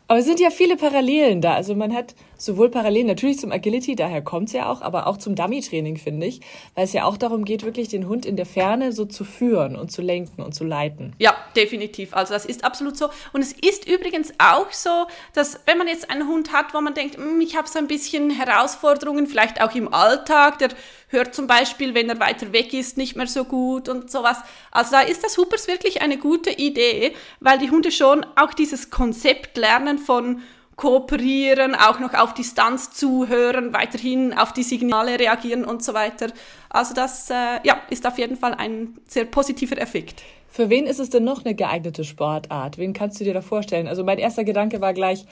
Aber 0.07 0.19
es 0.19 0.25
sind 0.25 0.39
ja 0.39 0.51
viele 0.51 0.77
Parallelen 0.77 1.41
da. 1.41 1.55
Also 1.55 1.73
man 1.73 1.93
hat 1.93 2.13
sowohl 2.37 2.69
Parallelen 2.69 3.07
natürlich 3.07 3.39
zum 3.39 3.51
Agility, 3.51 3.95
daher 3.95 4.21
kommt's 4.21 4.53
ja 4.53 4.69
auch, 4.69 4.81
aber 4.81 5.07
auch 5.07 5.17
zum 5.17 5.35
Dummy-Training, 5.35 5.97
finde 5.97 6.27
ich, 6.27 6.41
weil 6.75 6.83
es 6.83 6.93
ja 6.93 7.05
auch 7.05 7.17
darum 7.17 7.43
geht, 7.43 7.63
wirklich 7.63 7.87
den 7.87 8.07
Hund 8.07 8.25
in 8.25 8.35
der 8.35 8.45
Ferne 8.45 8.91
so 8.91 9.05
zu 9.05 9.23
führen 9.23 9.75
und 9.75 9.91
zu 9.91 10.03
lenken 10.03 10.43
und 10.43 10.53
zu 10.53 10.63
leiten. 10.63 11.13
Ja, 11.17 11.33
definitiv. 11.55 12.13
Also 12.13 12.33
das 12.33 12.45
ist 12.45 12.63
absolut 12.63 12.97
so. 12.97 13.09
Und 13.33 13.41
es 13.41 13.53
ist 13.53 13.87
übrigens 13.87 14.33
auch 14.37 14.71
so, 14.71 15.07
dass 15.33 15.59
wenn 15.65 15.77
man 15.77 15.87
jetzt 15.87 16.09
einen 16.09 16.27
Hund 16.27 16.51
hat, 16.51 16.73
wo 16.73 16.81
man 16.81 16.93
denkt, 16.93 17.17
hm, 17.17 17.41
ich 17.41 17.55
habe 17.55 17.67
so 17.67 17.79
ein 17.79 17.87
bisschen 17.87 18.29
Herausforderungen, 18.29 19.27
vielleicht 19.27 19.61
auch 19.61 19.73
im 19.75 19.93
Alltag, 19.93 20.59
der 20.59 20.69
hört 21.09 21.33
zum 21.35 21.47
Beispiel, 21.47 21.93
wenn 21.93 22.09
er 22.09 22.19
weiter 22.19 22.51
weg 22.51 22.73
ist, 22.73 22.97
nicht 22.97 23.15
mehr 23.15 23.27
so 23.27 23.45
gut 23.45 23.89
und 23.89 24.11
sowas. 24.11 24.37
Also 24.71 24.91
da 24.91 25.01
ist 25.01 25.23
das 25.23 25.37
Hoopers 25.37 25.67
wirklich 25.67 26.01
eine 26.01 26.17
gute 26.17 26.51
Idee, 26.51 27.15
weil 27.39 27.57
die 27.57 27.69
Hunde 27.69 27.91
schon 27.91 28.25
auch 28.35 28.53
dieses 28.53 28.89
Konzept 28.89 29.57
lernen 29.57 29.97
von 29.97 30.41
kooperieren, 30.75 31.73
auch 31.73 31.99
noch 31.99 32.13
auf 32.13 32.33
Distanz 32.33 32.91
zuhören, 32.91 33.73
weiterhin 33.73 34.33
auf 34.33 34.51
die 34.51 34.63
Signale 34.63 35.19
reagieren 35.19 35.63
und 35.63 35.83
so 35.83 35.93
weiter. 35.93 36.27
Also 36.69 36.93
das 36.93 37.29
äh, 37.29 37.59
ja, 37.63 37.81
ist 37.89 38.05
auf 38.05 38.17
jeden 38.17 38.35
Fall 38.35 38.53
ein 38.55 38.97
sehr 39.07 39.25
positiver 39.25 39.77
Effekt. 39.77 40.21
Für 40.55 40.69
wen 40.69 40.87
ist 40.87 41.01
es 41.01 41.09
denn 41.09 41.25
noch 41.25 41.43
eine 41.43 41.53
geeignete 41.53 42.05
Sportart? 42.05 42.77
Wen 42.77 42.93
kannst 42.93 43.19
du 43.19 43.25
dir 43.25 43.33
da 43.33 43.41
vorstellen? 43.41 43.89
Also 43.89 44.05
mein 44.05 44.19
erster 44.19 44.45
Gedanke 44.45 44.79
war 44.79 44.93
gleich, 44.93 45.25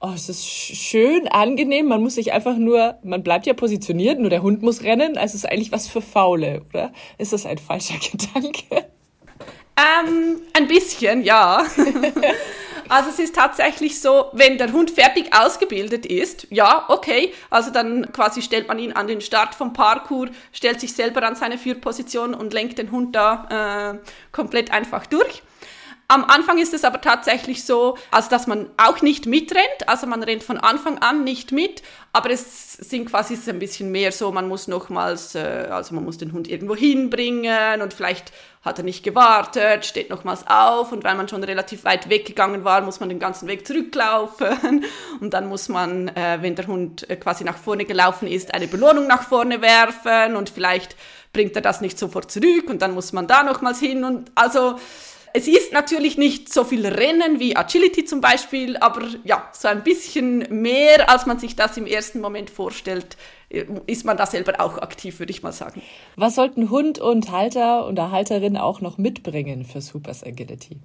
oh, 0.00 0.10
es 0.14 0.28
ist 0.28 0.44
schön, 0.46 1.26
angenehm, 1.28 1.86
man 1.86 2.02
muss 2.02 2.16
sich 2.16 2.34
einfach 2.34 2.58
nur, 2.58 2.96
man 3.02 3.22
bleibt 3.22 3.46
ja 3.46 3.54
positioniert, 3.54 4.20
nur 4.20 4.28
der 4.28 4.42
Hund 4.42 4.60
muss 4.60 4.82
rennen, 4.82 5.16
also 5.16 5.34
es 5.34 5.44
ist 5.44 5.50
eigentlich 5.50 5.72
was 5.72 5.88
für 5.88 6.02
Faule, 6.02 6.60
oder? 6.68 6.92
Ist 7.16 7.32
das 7.32 7.46
ein 7.46 7.56
falscher 7.56 7.94
Gedanke? 8.12 8.84
Ähm, 9.78 10.42
ein 10.52 10.68
bisschen, 10.68 11.24
ja. 11.24 11.64
also 12.88 13.10
es 13.10 13.18
ist 13.18 13.34
tatsächlich 13.34 14.00
so, 14.00 14.30
wenn 14.32 14.58
der 14.58 14.72
Hund 14.72 14.90
fertig 14.90 15.34
ausgebildet 15.34 16.06
ist, 16.06 16.46
ja, 16.50 16.84
okay, 16.88 17.32
also 17.50 17.70
dann 17.70 18.12
quasi 18.12 18.42
stellt 18.42 18.68
man 18.68 18.78
ihn 18.78 18.92
an 18.92 19.06
den 19.06 19.20
Start 19.20 19.54
vom 19.54 19.72
Parkour, 19.72 20.28
stellt 20.52 20.80
sich 20.80 20.92
selber 20.92 21.22
an 21.22 21.36
seine 21.36 21.58
Führposition 21.58 22.34
und 22.34 22.52
lenkt 22.52 22.78
den 22.78 22.90
Hund 22.90 23.14
da 23.14 23.92
äh, 23.94 24.08
komplett 24.32 24.70
einfach 24.70 25.06
durch. 25.06 25.42
Am 26.08 26.24
Anfang 26.24 26.58
ist 26.58 26.72
es 26.72 26.84
aber 26.84 27.00
tatsächlich 27.00 27.64
so, 27.64 27.98
also 28.12 28.30
dass 28.30 28.46
man 28.46 28.70
auch 28.76 29.02
nicht 29.02 29.26
mitrennt, 29.26 29.88
also 29.88 30.06
man 30.06 30.22
rennt 30.22 30.44
von 30.44 30.56
Anfang 30.56 30.98
an 30.98 31.24
nicht 31.24 31.50
mit, 31.50 31.82
aber 32.12 32.30
es 32.30 32.74
sind 32.74 33.06
quasi 33.06 33.34
es 33.34 33.48
ein 33.48 33.58
bisschen 33.58 33.90
mehr 33.90 34.12
so, 34.12 34.30
man 34.30 34.46
muss 34.46 34.68
nochmals, 34.68 35.34
äh, 35.34 35.66
also 35.68 35.96
man 35.96 36.04
muss 36.04 36.16
den 36.16 36.32
Hund 36.32 36.46
irgendwo 36.48 36.76
hinbringen 36.76 37.82
und 37.82 37.92
vielleicht 37.92 38.32
hat 38.62 38.78
er 38.78 38.84
nicht 38.84 39.02
gewartet, 39.02 39.84
steht 39.84 40.10
nochmals 40.10 40.44
auf 40.46 40.92
und 40.92 41.02
weil 41.02 41.16
man 41.16 41.28
schon 41.28 41.42
relativ 41.42 41.84
weit 41.84 42.08
weggegangen 42.08 42.64
war, 42.64 42.82
muss 42.82 43.00
man 43.00 43.08
den 43.08 43.18
ganzen 43.18 43.48
Weg 43.48 43.66
zurücklaufen. 43.66 44.84
Und 45.20 45.34
dann 45.34 45.48
muss 45.48 45.68
man, 45.68 46.08
äh, 46.08 46.38
wenn 46.40 46.56
der 46.56 46.66
Hund 46.66 47.08
äh, 47.08 47.14
quasi 47.14 47.44
nach 47.44 47.56
vorne 47.56 47.84
gelaufen 47.84 48.26
ist, 48.26 48.52
eine 48.52 48.66
Belohnung 48.66 49.06
nach 49.06 49.22
vorne 49.22 49.62
werfen 49.62 50.34
und 50.34 50.50
vielleicht 50.50 50.96
bringt 51.32 51.54
er 51.54 51.62
das 51.62 51.80
nicht 51.80 51.96
sofort 51.96 52.30
zurück 52.30 52.68
und 52.68 52.82
dann 52.82 52.92
muss 52.92 53.12
man 53.12 53.28
da 53.28 53.44
nochmals 53.44 53.78
hin 53.78 54.04
und 54.04 54.32
also 54.34 54.76
es 55.32 55.48
ist 55.48 55.72
natürlich 55.72 56.16
nicht 56.16 56.52
so 56.52 56.64
viel 56.64 56.86
Rennen 56.86 57.40
wie 57.40 57.56
Agility 57.56 58.04
zum 58.04 58.20
Beispiel, 58.20 58.76
aber 58.78 59.02
ja, 59.24 59.50
so 59.52 59.68
ein 59.68 59.82
bisschen 59.82 60.46
mehr, 60.50 61.10
als 61.10 61.26
man 61.26 61.38
sich 61.38 61.56
das 61.56 61.76
im 61.76 61.86
ersten 61.86 62.20
Moment 62.20 62.50
vorstellt, 62.50 63.16
äh, 63.48 63.64
ist 63.86 64.04
man 64.04 64.16
da 64.16 64.26
selber 64.26 64.60
auch 64.60 64.78
aktiv, 64.78 65.18
würde 65.18 65.30
ich 65.30 65.42
mal 65.42 65.52
sagen. 65.52 65.82
Was 66.16 66.34
sollten 66.34 66.70
Hund 66.70 66.98
und 66.98 67.30
Halter 67.30 67.86
oder 67.88 68.10
Halterin 68.10 68.56
auch 68.56 68.80
noch 68.80 68.98
mitbringen 68.98 69.64
für 69.64 69.80
Hoopers 69.80 70.24
Agility? 70.24 70.78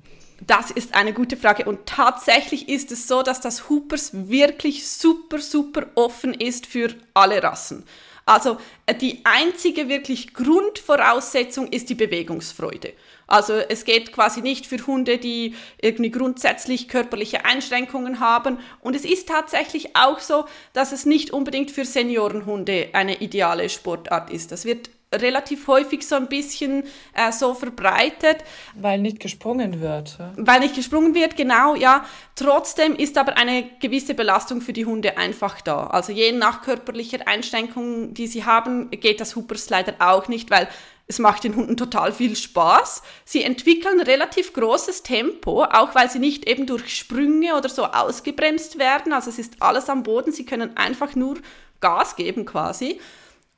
Das 0.45 0.71
ist 0.71 0.95
eine 0.95 1.13
gute 1.13 1.37
Frage 1.37 1.65
und 1.65 1.85
tatsächlich 1.85 2.67
ist 2.67 2.91
es 2.91 3.07
so, 3.07 3.21
dass 3.21 3.41
das 3.41 3.69
Hoopers 3.69 4.27
wirklich 4.27 4.87
super, 4.87 5.37
super 5.39 5.85
offen 5.95 6.33
ist 6.33 6.65
für 6.65 6.95
alle 7.13 7.43
Rassen. 7.43 7.83
Also 8.31 8.55
äh, 8.85 8.95
die 8.95 9.25
einzige 9.25 9.89
wirklich 9.89 10.33
Grundvoraussetzung 10.33 11.67
ist 11.67 11.89
die 11.89 11.95
Bewegungsfreude. 11.95 12.93
Also 13.27 13.55
es 13.55 13.83
geht 13.83 14.13
quasi 14.13 14.41
nicht 14.41 14.65
für 14.65 14.87
Hunde, 14.87 15.17
die 15.17 15.53
irgendwie 15.81 16.11
grundsätzlich 16.11 16.87
körperliche 16.87 17.43
Einschränkungen 17.43 18.21
haben. 18.21 18.59
Und 18.79 18.95
es 18.95 19.03
ist 19.03 19.27
tatsächlich 19.27 19.97
auch 19.97 20.19
so, 20.19 20.45
dass 20.71 20.93
es 20.93 21.05
nicht 21.05 21.31
unbedingt 21.31 21.71
für 21.71 21.83
Seniorenhunde 21.83 22.91
eine 22.93 23.17
ideale 23.17 23.67
Sportart 23.67 24.29
ist. 24.29 24.53
Das 24.53 24.63
wird 24.63 24.89
relativ 25.13 25.67
häufig 25.67 26.07
so 26.07 26.15
ein 26.15 26.27
bisschen 26.27 26.83
äh, 27.13 27.31
so 27.31 27.53
verbreitet. 27.53 28.37
Weil 28.75 28.99
nicht 28.99 29.19
gesprungen 29.19 29.81
wird. 29.81 30.17
Ja? 30.17 30.33
Weil 30.37 30.61
nicht 30.61 30.75
gesprungen 30.75 31.13
wird, 31.13 31.35
genau, 31.35 31.75
ja. 31.75 32.05
Trotzdem 32.35 32.95
ist 32.95 33.17
aber 33.17 33.37
eine 33.37 33.69
gewisse 33.79 34.13
Belastung 34.13 34.61
für 34.61 34.73
die 34.73 34.85
Hunde 34.85 35.17
einfach 35.17 35.61
da. 35.61 35.87
Also 35.87 36.11
je 36.11 36.31
nach 36.31 36.61
körperlicher 36.61 37.27
Einschränkung, 37.27 38.13
die 38.13 38.27
sie 38.27 38.45
haben, 38.45 38.89
geht 38.91 39.19
das 39.19 39.35
Hoopers 39.35 39.69
leider 39.69 39.95
auch 39.99 40.27
nicht, 40.27 40.49
weil 40.49 40.67
es 41.07 41.19
macht 41.19 41.43
den 41.43 41.57
Hunden 41.57 41.75
total 41.75 42.13
viel 42.13 42.37
Spaß. 42.37 43.01
Sie 43.25 43.43
entwickeln 43.43 43.99
relativ 43.99 44.53
großes 44.53 45.03
Tempo, 45.03 45.65
auch 45.65 45.93
weil 45.93 46.09
sie 46.09 46.19
nicht 46.19 46.47
eben 46.47 46.65
durch 46.65 46.95
Sprünge 46.95 47.57
oder 47.57 47.67
so 47.67 47.83
ausgebremst 47.83 48.79
werden. 48.79 49.11
Also 49.11 49.29
es 49.29 49.37
ist 49.37 49.55
alles 49.59 49.89
am 49.89 50.03
Boden. 50.03 50.31
Sie 50.31 50.45
können 50.45 50.77
einfach 50.77 51.15
nur 51.15 51.37
Gas 51.81 52.15
geben 52.15 52.45
quasi. 52.45 53.01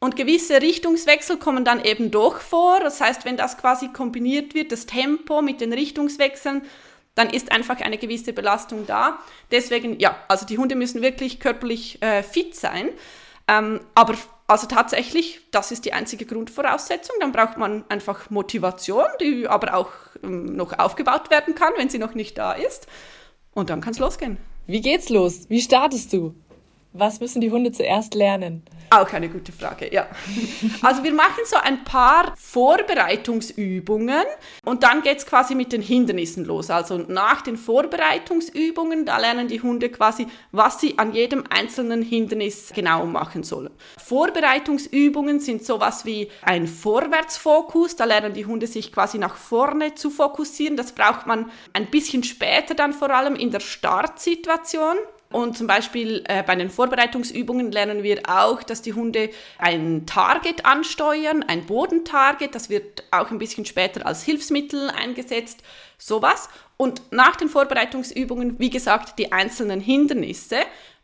Und 0.03 0.17
gewisse 0.17 0.61
Richtungswechsel 0.61 1.37
kommen 1.37 1.63
dann 1.63 1.81
eben 1.81 2.11
doch 2.11 2.41
vor. 2.41 2.81
Das 2.81 2.99
heißt, 2.99 3.23
wenn 3.23 3.37
das 3.37 3.57
quasi 3.57 3.87
kombiniert 3.87 4.53
wird, 4.53 4.73
das 4.73 4.85
Tempo 4.85 5.41
mit 5.41 5.61
den 5.61 5.71
Richtungswechseln, 5.71 6.63
dann 7.15 7.29
ist 7.29 7.53
einfach 7.53 7.79
eine 7.79 7.97
gewisse 7.97 8.33
Belastung 8.33 8.85
da. 8.85 9.19
Deswegen, 9.49 9.97
ja, 10.01 10.17
also 10.27 10.45
die 10.45 10.57
Hunde 10.57 10.75
müssen 10.75 11.01
wirklich 11.01 11.39
körperlich 11.39 12.01
äh, 12.01 12.21
fit 12.21 12.53
sein. 12.53 12.89
Ähm, 13.47 13.79
aber 13.95 14.15
also 14.45 14.67
tatsächlich, 14.67 15.39
das 15.51 15.71
ist 15.71 15.85
die 15.85 15.93
einzige 15.93 16.25
Grundvoraussetzung. 16.25 17.15
Dann 17.21 17.31
braucht 17.31 17.57
man 17.57 17.85
einfach 17.87 18.29
Motivation, 18.29 19.05
die 19.21 19.47
aber 19.47 19.73
auch 19.73 19.91
ähm, 20.21 20.47
noch 20.47 20.77
aufgebaut 20.77 21.29
werden 21.29 21.55
kann, 21.55 21.71
wenn 21.77 21.87
sie 21.87 21.97
noch 21.97 22.13
nicht 22.13 22.37
da 22.37 22.51
ist. 22.51 22.87
Und 23.53 23.69
dann 23.69 23.79
kann 23.79 23.93
es 23.93 23.99
losgehen. 23.99 24.37
Wie 24.67 24.81
geht's 24.81 25.07
los? 25.07 25.45
Wie 25.47 25.61
startest 25.61 26.11
du? 26.11 26.35
Was 26.95 27.19
müssen 27.19 27.41
die 27.41 27.49
Hunde 27.49 27.71
zuerst 27.71 28.13
lernen? 28.13 28.61
Auch 28.91 29.11
eine 29.11 29.27
gute 29.27 29.51
Frage, 29.51 29.91
ja. 29.91 30.05
Also 30.83 31.03
wir 31.03 31.13
machen 31.13 31.41
so 31.45 31.55
ein 31.55 31.83
paar 31.83 32.35
Vorbereitungsübungen 32.37 34.23
und 34.63 34.83
dann 34.83 35.01
geht 35.01 35.17
es 35.17 35.25
quasi 35.25 35.55
mit 35.55 35.73
den 35.73 35.81
Hindernissen 35.81 36.45
los. 36.45 36.69
Also 36.69 36.99
nach 36.99 37.41
den 37.41 37.57
Vorbereitungsübungen, 37.57 39.05
da 39.05 39.17
lernen 39.17 39.47
die 39.47 39.61
Hunde 39.61 39.89
quasi, 39.89 40.27
was 40.51 40.79
sie 40.79 40.99
an 40.99 41.13
jedem 41.13 41.45
einzelnen 41.49 42.03
Hindernis 42.03 42.71
genau 42.75 43.07
machen 43.07 43.41
sollen. 43.41 43.71
Vorbereitungsübungen 43.97 45.39
sind 45.39 45.65
sowas 45.65 46.05
wie 46.05 46.29
ein 46.43 46.67
Vorwärtsfokus, 46.67 47.95
da 47.95 48.05
lernen 48.05 48.33
die 48.33 48.45
Hunde 48.45 48.67
sich 48.67 48.91
quasi 48.91 49.17
nach 49.17 49.35
vorne 49.35 49.95
zu 49.95 50.11
fokussieren. 50.11 50.77
Das 50.77 50.91
braucht 50.91 51.25
man 51.25 51.49
ein 51.73 51.87
bisschen 51.87 52.23
später 52.23 52.75
dann 52.75 52.93
vor 52.93 53.09
allem 53.09 53.35
in 53.35 53.49
der 53.49 53.61
Startsituation. 53.61 54.97
Und 55.33 55.57
zum 55.57 55.65
Beispiel 55.65 56.23
äh, 56.27 56.43
bei 56.43 56.55
den 56.55 56.69
Vorbereitungsübungen 56.69 57.71
lernen 57.71 58.03
wir 58.03 58.21
auch, 58.27 58.61
dass 58.61 58.83
die 58.83 58.93
Hunde 58.93 59.31
ein 59.57 60.05
Target 60.05 60.63
ansteuern, 60.63 61.41
ein 61.41 61.65
Bodentarget. 61.65 62.53
Das 62.53 62.69
wird 62.69 63.03
auch 63.09 63.31
ein 63.31 63.39
bisschen 63.39 63.65
später 63.65 64.05
als 64.05 64.23
Hilfsmittel 64.23 64.91
eingesetzt. 64.91 65.63
Sowas. 65.97 66.49
Und 66.77 67.01
nach 67.11 67.35
den 67.35 67.49
Vorbereitungsübungen, 67.49 68.59
wie 68.59 68.69
gesagt, 68.69 69.17
die 69.17 69.31
einzelnen 69.31 69.79
Hindernisse. 69.79 70.57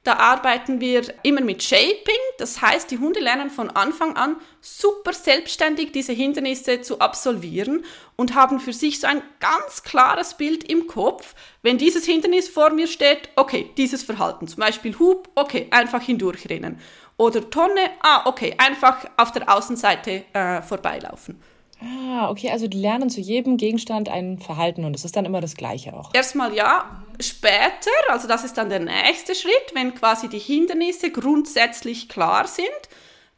Da 0.04 0.14
arbeiten 0.14 0.80
wir 0.80 1.04
immer 1.24 1.42
mit 1.42 1.62
Shaping, 1.62 2.16
das 2.38 2.62
heißt, 2.62 2.90
die 2.90 3.00
Hunde 3.00 3.20
lernen 3.20 3.50
von 3.50 3.70
Anfang 3.70 4.16
an 4.16 4.38
super 4.62 5.12
selbstständig 5.12 5.92
diese 5.92 6.14
Hindernisse 6.14 6.80
zu 6.80 7.00
absolvieren 7.00 7.84
und 8.16 8.34
haben 8.34 8.62
für 8.62 8.72
sich 8.72 9.02
so 9.02 9.08
ein 9.08 9.22
ganz 9.42 9.84
klares 9.84 10.36
Bild 10.36 10.64
im 10.64 10.88
Kopf. 10.88 11.36
Wenn 11.64 11.78
dieses 11.78 12.06
Hindernis 12.06 12.48
vor 12.48 12.70
mir 12.70 12.88
steht, 12.88 13.30
okay, 13.36 13.72
dieses 13.76 14.04
Verhalten, 14.04 14.48
zum 14.48 14.62
Beispiel 14.62 14.98
Hub, 14.98 15.30
okay, 15.36 15.68
einfach 15.70 16.02
hindurchrennen. 16.02 16.80
Oder 17.18 17.50
Tonne, 17.50 17.92
ah, 18.02 18.22
okay, 18.24 18.56
einfach 18.58 19.06
auf 19.18 19.34
der 19.34 19.54
Außenseite 19.54 20.24
äh, 20.32 20.62
vorbeilaufen. 20.62 21.42
Ah, 21.82 22.30
okay, 22.30 22.50
also 22.52 22.68
die 22.68 22.80
lernen 22.80 23.10
zu 23.10 23.22
jedem 23.22 23.58
Gegenstand 23.58 24.10
ein 24.10 24.38
Verhalten 24.40 24.84
und 24.84 24.96
es 24.96 25.06
ist 25.06 25.16
dann 25.16 25.26
immer 25.26 25.40
das 25.40 25.56
gleiche 25.56 25.94
auch. 25.94 26.14
Erstmal 26.14 26.54
ja, 26.54 27.04
später, 27.22 27.92
also 28.10 28.28
das 28.28 28.44
ist 28.44 28.58
dann 28.58 28.70
der 28.70 28.80
nächste 28.80 29.34
Schritt, 29.34 29.74
wenn 29.74 29.96
quasi 29.96 30.28
die 30.28 30.40
Hindernisse 30.40 31.12
grundsätzlich 31.12 32.10
klar 32.10 32.48
sind, 32.48 32.68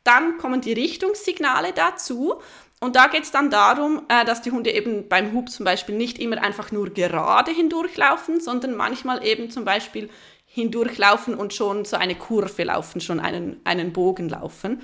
dann 0.03 0.39
kommen 0.39 0.62
die 0.62 0.74
Richtungssignale 0.74 1.74
dazu 1.74 2.41
und 2.79 2.95
da 2.95 3.07
geht 3.07 3.24
es 3.24 3.31
dann 3.31 3.51
darum, 3.51 4.01
äh, 4.10 4.25
dass 4.25 4.41
die 4.41 4.50
Hunde 4.50 4.71
eben 4.71 5.07
beim 5.07 5.33
Hub 5.33 5.50
zum 5.50 5.65
Beispiel 5.65 5.95
nicht 5.95 6.17
immer 6.17 6.41
einfach 6.41 6.71
nur 6.71 6.89
gerade 6.89 7.51
hindurchlaufen, 7.51 8.41
sondern 8.41 8.75
manchmal 8.75 9.24
eben 9.24 9.51
zum 9.51 9.65
Beispiel 9.65 10.10
hindurchlaufen 10.48 11.36
und 11.36 11.53
schon 11.53 11.86
so 11.86 11.95
eine 11.95 12.15
Kurve 12.15 12.63
laufen, 12.63 13.00
schon 13.00 13.19
einen, 13.19 13.62
einen 13.65 13.93
Bogen 13.93 14.29
laufen. 14.29 14.81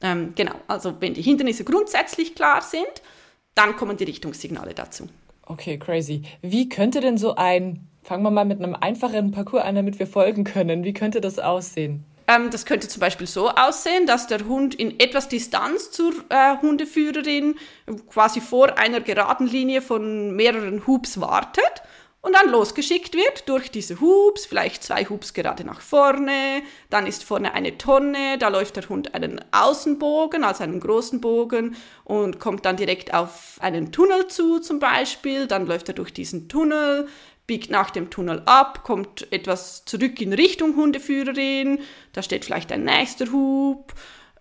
Ähm, 0.00 0.32
genau, 0.34 0.54
also 0.66 0.94
wenn 1.00 1.14
die 1.14 1.22
Hindernisse 1.22 1.64
grundsätzlich 1.64 2.34
klar 2.34 2.62
sind, 2.62 3.02
dann 3.54 3.76
kommen 3.76 3.96
die 3.96 4.04
Richtungssignale 4.04 4.74
dazu. 4.74 5.08
Okay, 5.46 5.78
crazy. 5.78 6.22
Wie 6.42 6.68
könnte 6.68 7.00
denn 7.00 7.18
so 7.18 7.34
ein, 7.36 7.86
fangen 8.02 8.22
wir 8.22 8.30
mal 8.30 8.44
mit 8.44 8.58
einem 8.58 8.74
einfachen 8.74 9.30
Parcours 9.30 9.64
an, 9.64 9.74
damit 9.74 9.98
wir 9.98 10.06
folgen 10.06 10.44
können, 10.44 10.84
wie 10.84 10.94
könnte 10.94 11.20
das 11.20 11.38
aussehen? 11.38 12.04
Ähm, 12.26 12.50
das 12.50 12.64
könnte 12.64 12.88
zum 12.88 13.00
Beispiel 13.00 13.26
so 13.26 13.50
aussehen, 13.50 14.06
dass 14.06 14.26
der 14.26 14.46
Hund 14.46 14.74
in 14.74 14.98
etwas 14.98 15.28
Distanz 15.28 15.90
zur 15.90 16.12
äh, 16.30 16.56
Hundeführerin 16.60 17.56
quasi 18.08 18.40
vor 18.40 18.78
einer 18.78 19.00
geraden 19.00 19.46
Linie 19.46 19.82
von 19.82 20.34
mehreren 20.34 20.86
Hubs 20.86 21.20
wartet 21.20 21.82
und 22.24 22.32
dann 22.32 22.50
losgeschickt 22.50 23.14
wird 23.14 23.50
durch 23.50 23.70
diese 23.70 24.00
Hubs, 24.00 24.46
vielleicht 24.46 24.82
zwei 24.82 25.04
Hubs 25.04 25.34
gerade 25.34 25.62
nach 25.62 25.82
vorne, 25.82 26.62
dann 26.88 27.06
ist 27.06 27.22
vorne 27.22 27.52
eine 27.52 27.76
Tonne, 27.76 28.38
da 28.38 28.48
läuft 28.48 28.76
der 28.76 28.88
Hund 28.88 29.14
einen 29.14 29.44
Außenbogen, 29.52 30.42
also 30.42 30.64
einen 30.64 30.80
großen 30.80 31.20
Bogen 31.20 31.76
und 32.02 32.40
kommt 32.40 32.64
dann 32.64 32.78
direkt 32.78 33.12
auf 33.12 33.58
einen 33.60 33.92
Tunnel 33.92 34.26
zu 34.28 34.58
zum 34.58 34.78
Beispiel, 34.78 35.46
dann 35.46 35.66
läuft 35.66 35.88
er 35.88 35.94
durch 35.94 36.14
diesen 36.14 36.48
Tunnel, 36.48 37.08
biegt 37.46 37.70
nach 37.70 37.90
dem 37.90 38.08
Tunnel 38.08 38.40
ab, 38.46 38.84
kommt 38.84 39.30
etwas 39.30 39.84
zurück 39.84 40.18
in 40.22 40.32
Richtung 40.32 40.76
Hundeführerin, 40.76 41.80
da 42.14 42.22
steht 42.22 42.46
vielleicht 42.46 42.72
ein 42.72 42.84
nächster 42.84 43.30
Hub 43.32 43.92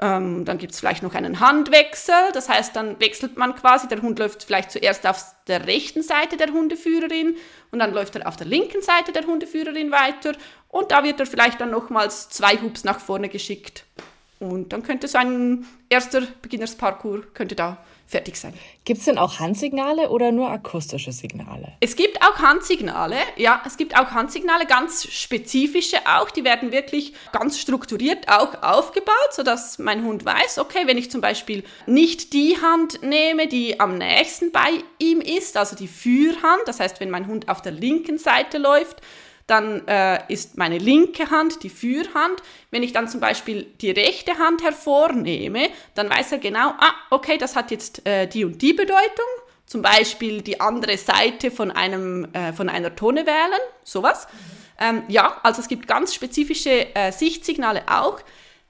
ähm, 0.03 0.43
dann 0.43 0.57
gibt 0.57 0.73
es 0.73 0.79
vielleicht 0.81 1.01
noch 1.01 1.15
einen 1.15 1.39
Handwechsel, 1.39 2.13
das 2.33 2.49
heißt, 2.49 2.75
dann 2.75 2.99
wechselt 2.99 3.37
man 3.37 3.55
quasi, 3.55 3.87
der 3.87 4.01
Hund 4.01 4.19
läuft 4.19 4.43
vielleicht 4.43 4.71
zuerst 4.71 5.07
auf 5.07 5.23
der 5.47 5.65
rechten 5.65 6.03
Seite 6.03 6.35
der 6.35 6.51
Hundeführerin 6.51 7.37
und 7.71 7.79
dann 7.79 7.93
läuft 7.93 8.17
er 8.17 8.27
auf 8.27 8.35
der 8.35 8.47
linken 8.47 8.81
Seite 8.81 9.13
der 9.13 9.25
Hundeführerin 9.25 9.91
weiter 9.91 10.33
und 10.67 10.91
da 10.91 11.05
wird 11.05 11.21
er 11.21 11.25
vielleicht 11.25 11.61
dann 11.61 11.71
nochmals 11.71 12.27
zwei 12.27 12.57
Hubs 12.57 12.83
nach 12.83 12.99
vorne 12.99 13.29
geschickt. 13.29 13.85
Und 14.39 14.73
dann 14.73 14.83
könnte 14.83 15.07
so 15.07 15.17
ein 15.19 15.65
erster 15.87 16.23
Beginnersparcours 16.41 17.27
könnte 17.33 17.55
da 17.55 17.77
fertig 18.05 18.37
sein. 18.37 18.53
Gibt 18.85 18.99
es 18.99 19.05
denn 19.05 19.17
auch 19.17 19.39
Handsignale 19.39 20.09
oder 20.09 20.31
nur 20.31 20.49
akustische 20.49 21.11
Signale? 21.11 21.73
Es 21.79 21.95
gibt 21.95 22.21
auch 22.21 22.37
Handsignale, 22.37 23.15
ja, 23.37 23.61
es 23.65 23.77
gibt 23.77 23.97
auch 23.97 24.11
Handsignale, 24.11 24.65
ganz 24.65 25.07
spezifische 25.11 25.97
auch, 26.05 26.29
die 26.29 26.43
werden 26.43 26.71
wirklich 26.71 27.13
ganz 27.31 27.59
strukturiert 27.59 28.29
auch 28.29 28.61
aufgebaut, 28.61 29.31
sodass 29.31 29.79
mein 29.79 30.03
Hund 30.03 30.25
weiß, 30.25 30.59
okay, 30.59 30.85
wenn 30.85 30.97
ich 30.97 31.09
zum 31.09 31.21
Beispiel 31.21 31.63
nicht 31.87 32.33
die 32.33 32.57
Hand 32.61 33.01
nehme, 33.01 33.47
die 33.47 33.79
am 33.79 33.97
nächsten 33.97 34.51
bei 34.51 34.83
ihm 34.99 35.21
ist, 35.21 35.57
also 35.57 35.75
die 35.75 35.87
Führhand, 35.87 36.61
das 36.65 36.79
heißt, 36.79 36.99
wenn 36.99 37.09
mein 37.09 37.27
Hund 37.27 37.49
auf 37.49 37.61
der 37.61 37.71
linken 37.71 38.17
Seite 38.17 38.57
läuft, 38.57 39.01
dann 39.47 39.87
äh, 39.87 40.19
ist 40.31 40.57
meine 40.57 40.77
linke 40.77 41.29
Hand 41.29 41.63
die 41.63 41.69
Führhand. 41.69 42.41
Wenn 42.71 42.83
ich 42.83 42.93
dann 42.93 43.07
zum 43.07 43.19
Beispiel 43.19 43.67
die 43.81 43.91
rechte 43.91 44.37
Hand 44.37 44.63
hervornehme, 44.63 45.69
dann 45.95 46.09
weiß 46.09 46.33
er 46.33 46.37
genau, 46.37 46.69
ah, 46.77 46.93
okay, 47.09 47.37
das 47.37 47.55
hat 47.55 47.71
jetzt 47.71 48.05
äh, 48.07 48.27
die 48.27 48.45
und 48.45 48.61
die 48.61 48.73
Bedeutung. 48.73 49.25
Zum 49.65 49.81
Beispiel 49.81 50.41
die 50.41 50.59
andere 50.59 50.97
Seite 50.97 51.51
von, 51.51 51.71
einem, 51.71 52.27
äh, 52.33 52.53
von 52.53 52.69
einer 52.69 52.95
Tonne 52.95 53.25
wählen, 53.25 53.59
sowas. 53.83 54.27
Ähm, 54.79 55.03
ja, 55.07 55.39
also 55.43 55.61
es 55.61 55.67
gibt 55.67 55.87
ganz 55.87 56.13
spezifische 56.13 56.93
äh, 56.95 57.11
Sichtsignale 57.11 57.83
auch. 57.87 58.19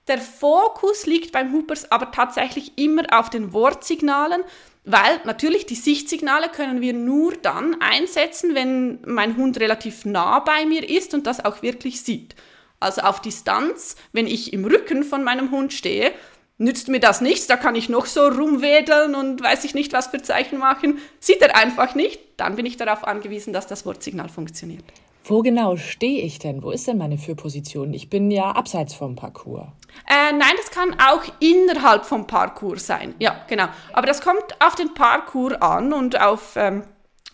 Der 0.07 0.19
Fokus 0.19 1.05
liegt 1.05 1.31
beim 1.31 1.53
Hoopers 1.53 1.91
aber 1.91 2.11
tatsächlich 2.11 2.77
immer 2.77 3.03
auf 3.11 3.29
den 3.29 3.53
Wortsignalen. 3.53 4.43
Weil 4.85 5.21
natürlich 5.23 5.65
die 5.65 5.75
Sichtsignale 5.75 6.49
können 6.49 6.81
wir 6.81 6.93
nur 6.93 7.33
dann 7.37 7.79
einsetzen, 7.81 8.53
wenn 8.53 8.99
mein 9.05 9.37
Hund 9.37 9.59
relativ 9.59 10.03
nah 10.03 10.39
bei 10.39 10.65
mir 10.65 10.87
ist 10.87 11.13
und 11.13 11.25
das 11.25 11.43
auch 11.43 11.61
wirklich 11.61 12.01
sieht. 12.01 12.35
Also 12.81 13.01
auf 13.01 13.21
Distanz, 13.21 13.95
wenn 14.11 14.27
ich 14.27 14.51
im 14.51 14.65
Rücken 14.65 15.03
von 15.03 15.23
meinem 15.23 15.51
Hund 15.51 15.71
stehe, 15.71 16.11
nützt 16.57 16.89
mir 16.89 16.99
das 16.99 17.21
nichts, 17.21 17.47
da 17.47 17.55
kann 17.55 17.75
ich 17.75 17.87
noch 17.87 18.05
so 18.05 18.27
rumwedeln 18.27 19.15
und 19.15 19.41
weiß 19.41 19.63
ich 19.63 19.73
nicht, 19.73 19.93
was 19.93 20.07
für 20.07 20.21
Zeichen 20.21 20.59
machen. 20.59 20.99
Sieht 21.19 21.41
er 21.41 21.55
einfach 21.55 21.95
nicht, 21.95 22.19
dann 22.35 22.57
bin 22.57 22.65
ich 22.65 22.75
darauf 22.75 23.05
angewiesen, 23.05 23.53
dass 23.53 23.67
das 23.67 23.85
Wortsignal 23.85 24.27
funktioniert. 24.27 24.83
Wo 25.25 25.41
genau 25.41 25.77
stehe 25.77 26.21
ich 26.21 26.39
denn? 26.39 26.63
Wo 26.63 26.71
ist 26.71 26.85
denn 26.87 26.97
meine 26.97 27.17
Führposition? 27.17 27.93
Ich 27.93 28.09
bin 28.09 28.29
ja 28.29 28.51
abseits 28.51 28.93
vom 28.93 29.15
Parcours. 29.15 29.67
Äh, 30.09 30.33
nein, 30.33 30.53
das 30.57 30.69
kann 30.69 30.95
auch 30.99 31.23
innerhalb 31.39 32.05
vom 32.05 32.27
Parcours 32.27 32.85
sein. 32.85 33.15
Ja, 33.19 33.45
genau. 33.47 33.67
Aber 33.93 34.05
das 34.05 34.21
kommt 34.21 34.43
auf 34.59 34.75
den 34.75 34.93
Parcours 34.93 35.53
an 35.61 35.93
und 35.93 36.19
auf, 36.19 36.57
ähm, 36.57 36.83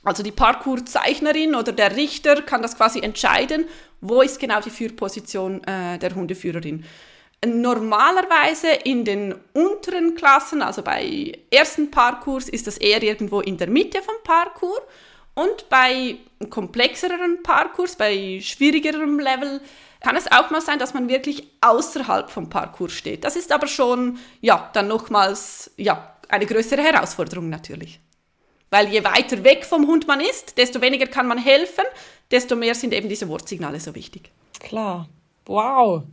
also 0.03 0.21
die 0.21 0.31
Parcourzeichnerin 0.31 1.55
oder 1.55 1.71
der 1.71 1.95
Richter 1.95 2.43
kann 2.43 2.61
das 2.61 2.77
quasi 2.77 2.99
entscheiden, 2.99 3.65
wo 4.01 4.21
ist 4.21 4.39
genau 4.39 4.61
die 4.61 4.69
Führposition 4.69 5.63
äh, 5.63 5.97
der 5.97 6.13
Hundeführerin. 6.13 6.85
Normalerweise 7.43 8.67
in 8.83 9.03
den 9.03 9.33
unteren 9.53 10.13
Klassen, 10.13 10.61
also 10.61 10.83
bei 10.83 11.31
ersten 11.49 11.89
Parcours, 11.89 12.49
ist 12.49 12.67
das 12.67 12.77
eher 12.77 13.01
irgendwo 13.01 13.39
in 13.39 13.57
der 13.57 13.69
Mitte 13.69 14.01
vom 14.01 14.15
Parcours. 14.23 14.81
Und 15.35 15.69
bei 15.69 16.17
komplexeren 16.49 17.43
Parcours, 17.43 17.95
bei 17.95 18.39
schwierigerem 18.41 19.19
Level, 19.19 19.61
kann 20.01 20.15
es 20.15 20.31
auch 20.31 20.49
mal 20.49 20.61
sein, 20.61 20.79
dass 20.79 20.93
man 20.93 21.09
wirklich 21.09 21.47
außerhalb 21.61 22.29
vom 22.29 22.49
Parcours 22.49 22.93
steht. 22.93 23.23
Das 23.23 23.35
ist 23.35 23.51
aber 23.51 23.67
schon, 23.67 24.17
ja, 24.41 24.69
dann 24.73 24.87
nochmals, 24.87 25.71
ja, 25.77 26.15
eine 26.29 26.45
größere 26.45 26.81
Herausforderung 26.81 27.49
natürlich. 27.49 27.99
Weil 28.69 28.87
je 28.89 29.03
weiter 29.03 29.43
weg 29.43 29.65
vom 29.65 29.87
Hund 29.87 30.07
man 30.07 30.21
ist, 30.21 30.57
desto 30.57 30.79
weniger 30.81 31.07
kann 31.07 31.27
man 31.27 31.37
helfen, 31.37 31.83
desto 32.31 32.55
mehr 32.55 32.75
sind 32.75 32.93
eben 32.93 33.09
diese 33.09 33.27
Wortsignale 33.27 33.79
so 33.79 33.95
wichtig. 33.95 34.31
Klar. 34.59 35.09
Wow. 35.45 36.03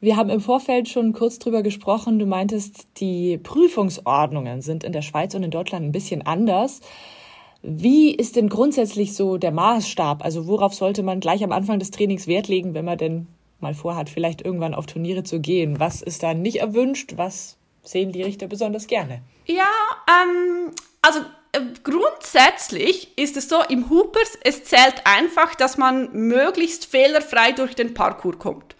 Wir 0.00 0.16
haben 0.16 0.30
im 0.30 0.40
Vorfeld 0.40 0.88
schon 0.88 1.12
kurz 1.12 1.38
drüber 1.38 1.62
gesprochen. 1.62 2.18
Du 2.18 2.26
meintest, 2.26 2.88
die 2.98 3.38
Prüfungsordnungen 3.38 4.62
sind 4.62 4.84
in 4.84 4.92
der 4.92 5.02
Schweiz 5.02 5.34
und 5.34 5.42
in 5.42 5.50
Deutschland 5.50 5.84
ein 5.84 5.92
bisschen 5.92 6.26
anders. 6.26 6.80
Wie 7.66 8.14
ist 8.14 8.36
denn 8.36 8.50
grundsätzlich 8.50 9.14
so 9.14 9.38
der 9.38 9.50
Maßstab? 9.50 10.22
Also 10.22 10.46
worauf 10.46 10.74
sollte 10.74 11.02
man 11.02 11.20
gleich 11.20 11.42
am 11.42 11.50
Anfang 11.50 11.78
des 11.78 11.90
Trainings 11.90 12.26
Wert 12.26 12.46
legen, 12.46 12.74
wenn 12.74 12.84
man 12.84 12.98
denn 12.98 13.26
mal 13.58 13.72
vorhat, 13.72 14.10
vielleicht 14.10 14.42
irgendwann 14.42 14.74
auf 14.74 14.84
Turniere 14.84 15.22
zu 15.22 15.40
gehen? 15.40 15.80
Was 15.80 16.02
ist 16.02 16.22
da 16.22 16.34
nicht 16.34 16.56
erwünscht? 16.56 17.14
Was 17.16 17.56
sehen 17.82 18.12
die 18.12 18.22
Richter 18.22 18.48
besonders 18.48 18.86
gerne? 18.86 19.22
Ja, 19.46 19.70
ähm, 20.06 20.72
also 21.00 21.20
äh, 21.52 21.60
grundsätzlich 21.82 23.16
ist 23.16 23.38
es 23.38 23.48
so, 23.48 23.62
im 23.70 23.88
Hoopers, 23.88 24.38
es 24.44 24.64
zählt 24.64 25.02
einfach, 25.06 25.54
dass 25.54 25.78
man 25.78 26.10
möglichst 26.12 26.84
fehlerfrei 26.84 27.52
durch 27.52 27.74
den 27.74 27.94
Parcours 27.94 28.38
kommt. 28.38 28.73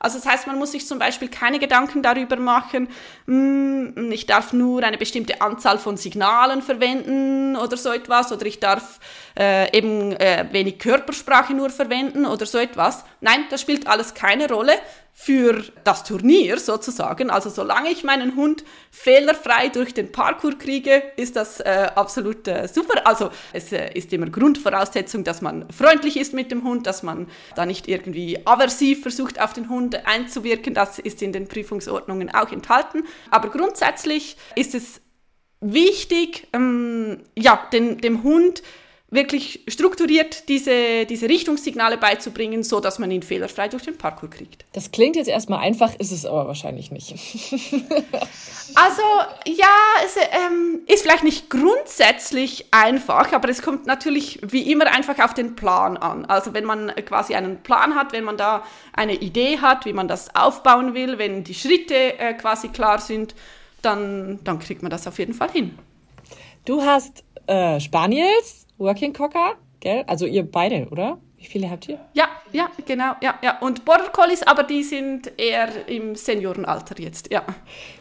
Also 0.00 0.18
das 0.18 0.26
heißt, 0.26 0.46
man 0.46 0.58
muss 0.58 0.72
sich 0.72 0.86
zum 0.86 0.98
Beispiel 0.98 1.28
keine 1.28 1.58
Gedanken 1.58 2.02
darüber 2.02 2.36
machen, 2.36 2.88
hm, 3.26 4.10
ich 4.10 4.24
darf 4.26 4.54
nur 4.54 4.82
eine 4.82 4.96
bestimmte 4.96 5.42
Anzahl 5.42 5.78
von 5.78 5.98
Signalen 5.98 6.62
verwenden 6.62 7.54
oder 7.54 7.76
so 7.76 7.92
etwas, 7.92 8.32
oder 8.32 8.46
ich 8.46 8.58
darf 8.60 8.98
äh, 9.38 9.76
eben 9.76 10.12
äh, 10.12 10.46
wenig 10.52 10.78
Körpersprache 10.78 11.52
nur 11.52 11.68
verwenden 11.68 12.24
oder 12.24 12.46
so 12.46 12.56
etwas. 12.56 13.04
Nein, 13.20 13.44
das 13.50 13.60
spielt 13.60 13.86
alles 13.86 14.14
keine 14.14 14.48
Rolle 14.48 14.72
für 15.12 15.62
das 15.84 16.04
Turnier 16.04 16.58
sozusagen. 16.58 17.28
Also 17.28 17.50
solange 17.50 17.90
ich 17.90 18.04
meinen 18.04 18.36
Hund 18.36 18.64
fehlerfrei 18.90 19.68
durch 19.68 19.92
den 19.92 20.12
Parkour 20.12 20.58
kriege, 20.58 21.02
ist 21.16 21.36
das 21.36 21.60
äh, 21.60 21.90
absolut 21.94 22.48
äh, 22.48 22.66
super. 22.68 23.06
Also 23.06 23.30
es 23.52 23.70
äh, 23.70 23.92
ist 23.92 24.12
immer 24.12 24.30
Grundvoraussetzung, 24.30 25.22
dass 25.22 25.42
man 25.42 25.70
freundlich 25.70 26.16
ist 26.18 26.32
mit 26.32 26.50
dem 26.50 26.64
Hund, 26.64 26.86
dass 26.86 27.02
man 27.02 27.28
da 27.54 27.66
nicht 27.66 27.86
irgendwie 27.86 28.46
aversiv 28.46 29.02
versucht 29.02 29.40
auf 29.40 29.52
den 29.52 29.68
Hund 29.68 30.06
einzuwirken. 30.06 30.72
Das 30.72 30.98
ist 30.98 31.20
in 31.20 31.32
den 31.32 31.48
Prüfungsordnungen 31.48 32.34
auch 32.34 32.50
enthalten. 32.50 33.04
Aber 33.30 33.50
grundsätzlich 33.50 34.36
ist 34.56 34.74
es 34.74 35.02
wichtig, 35.60 36.48
ähm, 36.54 37.18
ja, 37.36 37.68
den, 37.72 37.98
dem 37.98 38.22
Hund 38.22 38.62
wirklich 39.10 39.64
strukturiert 39.66 40.48
diese, 40.48 41.04
diese 41.04 41.28
Richtungssignale 41.28 41.98
beizubringen, 41.98 42.62
so 42.62 42.78
dass 42.78 42.98
man 43.00 43.10
ihn 43.10 43.22
fehlerfrei 43.22 43.68
durch 43.68 43.82
den 43.82 43.98
Parcours 43.98 44.30
kriegt. 44.30 44.64
Das 44.72 44.92
klingt 44.92 45.16
jetzt 45.16 45.28
erstmal 45.28 45.58
einfach, 45.60 45.94
ist 45.96 46.12
es 46.12 46.24
aber 46.24 46.46
wahrscheinlich 46.46 46.92
nicht. 46.92 47.10
also 48.74 49.02
ja, 49.46 49.74
es 50.04 50.16
ähm, 50.16 50.82
ist 50.86 51.02
vielleicht 51.02 51.24
nicht 51.24 51.50
grundsätzlich 51.50 52.66
einfach, 52.70 53.32
aber 53.32 53.48
es 53.48 53.62
kommt 53.62 53.86
natürlich 53.86 54.38
wie 54.42 54.70
immer 54.70 54.86
einfach 54.86 55.18
auf 55.18 55.34
den 55.34 55.56
Plan 55.56 55.96
an. 55.96 56.24
Also 56.26 56.54
wenn 56.54 56.64
man 56.64 56.92
quasi 57.04 57.34
einen 57.34 57.62
Plan 57.62 57.96
hat, 57.96 58.12
wenn 58.12 58.24
man 58.24 58.36
da 58.36 58.62
eine 58.92 59.14
Idee 59.14 59.58
hat, 59.58 59.86
wie 59.86 59.92
man 59.92 60.06
das 60.06 60.36
aufbauen 60.36 60.94
will, 60.94 61.18
wenn 61.18 61.42
die 61.42 61.54
Schritte 61.54 62.18
äh, 62.18 62.34
quasi 62.34 62.68
klar 62.68 63.00
sind, 63.00 63.34
dann, 63.82 64.38
dann 64.44 64.60
kriegt 64.60 64.82
man 64.82 64.90
das 64.90 65.08
auf 65.08 65.18
jeden 65.18 65.34
Fall 65.34 65.50
hin. 65.50 65.76
Du 66.64 66.82
hast 66.82 67.24
äh, 67.46 67.80
Spaniels, 67.80 68.66
Working 68.80 69.12
Cocker, 69.12 69.56
gell? 69.80 70.04
Also 70.06 70.26
ihr 70.26 70.42
beide, 70.42 70.88
oder? 70.90 71.18
Wie 71.36 71.46
viele 71.46 71.70
habt 71.70 71.88
ihr? 71.88 71.98
Ja, 72.12 72.28
ja, 72.52 72.70
genau, 72.86 73.14
ja, 73.22 73.38
ja. 73.42 73.58
Und 73.60 73.84
Border 73.86 74.08
Collies, 74.08 74.42
aber 74.42 74.62
die 74.62 74.82
sind 74.82 75.32
eher 75.38 75.88
im 75.88 76.14
Seniorenalter 76.14 77.00
jetzt, 77.00 77.32
ja. 77.32 77.44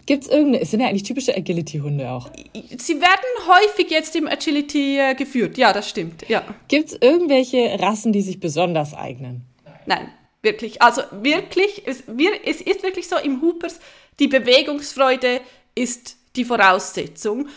Gibt 0.05 0.23
es 0.23 0.29
irgendeine, 0.29 0.65
sind 0.65 0.81
ja 0.81 0.87
eigentlich 0.87 1.03
typische 1.03 1.35
Agility-Hunde 1.35 2.09
auch? 2.09 2.29
Sie 2.77 2.99
werden 2.99 3.47
häufig 3.47 3.91
jetzt 3.91 4.15
im 4.17 4.27
Agility 4.27 4.97
äh, 4.99 5.15
geführt, 5.15 5.57
ja, 5.57 5.71
das 5.71 5.89
stimmt, 5.89 6.27
ja. 6.27 6.43
Gibt 6.67 6.89
es 6.89 6.97
irgendwelche 6.99 7.79
Rassen, 7.79 8.11
die 8.11 8.21
sich 8.21 8.41
besonders 8.41 8.93
eignen? 8.93 9.45
Nein, 9.85 10.09
wirklich. 10.41 10.81
Also 10.81 11.01
wirklich, 11.11 11.83
es, 11.85 12.03
wir, 12.07 12.31
es 12.45 12.59
ist 12.59 12.83
wirklich 12.83 13.07
so 13.07 13.17
im 13.17 13.41
Hoopers, 13.41 13.79
die 14.19 14.27
Bewegungsfreude 14.27 15.39
ist 15.75 16.17
die 16.35 16.45
Voraussetzung. 16.45 17.47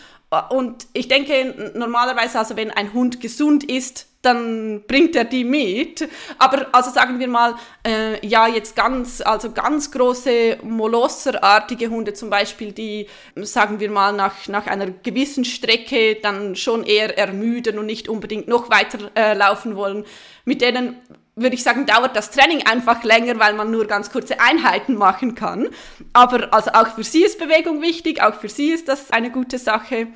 Und 0.51 0.87
ich 0.95 1.09
denke, 1.09 1.73
normalerweise, 1.75 2.39
also 2.39 2.57
wenn 2.57 2.71
ein 2.71 2.93
Hund 2.95 3.21
gesund 3.21 3.65
ist, 3.65 4.07
dann 4.23 4.85
bringt 4.87 5.15
er 5.17 5.25
die 5.25 5.45
mit. 5.45 6.09
Aber 6.39 6.69
also 6.73 6.91
sagen 6.91 7.19
wir 7.19 7.29
mal, 7.29 7.55
äh, 7.87 8.25
ja, 8.27 8.47
jetzt 8.47 8.75
ganz, 8.75 9.21
also 9.21 9.51
ganz 9.51 9.91
große 9.91 10.59
Molosserartige 10.63 11.89
Hunde 11.91 12.15
zum 12.15 12.31
Beispiel, 12.31 12.73
die, 12.73 13.09
sagen 13.37 13.81
wir 13.81 13.91
mal, 13.91 14.13
nach, 14.13 14.49
nach 14.49 14.67
einer 14.69 14.87
gewissen 14.87 15.45
Strecke 15.45 16.17
dann 16.23 16.57
schon 16.57 16.85
eher 16.85 17.19
ermüden 17.19 17.79
und 17.79 17.87
nicht 17.87 18.09
unbedingt 18.09 18.49
noch 18.49 18.71
weiter 18.71 19.11
äh, 19.15 19.35
laufen 19.35 19.77
wollen, 19.77 20.05
mit 20.45 20.63
denen 20.63 20.97
würde 21.35 21.55
ich 21.55 21.63
sagen, 21.63 21.87
dauert 21.87 22.15
das 22.15 22.31
Training 22.31 22.67
einfach 22.67 23.05
länger, 23.05 23.39
weil 23.39 23.55
man 23.55 23.71
nur 23.71 23.87
ganz 23.87 24.11
kurze 24.11 24.41
Einheiten 24.41 24.95
machen 24.95 25.35
kann. 25.35 25.69
Aber 26.13 26.53
also 26.53 26.73
auch 26.73 26.89
für 26.89 27.05
sie 27.05 27.25
ist 27.25 27.39
Bewegung 27.39 27.81
wichtig, 27.81 28.23
auch 28.23 28.35
für 28.35 28.49
sie 28.49 28.71
ist 28.71 28.89
das 28.89 29.11
eine 29.11 29.31
gute 29.31 29.59
Sache. 29.59 30.09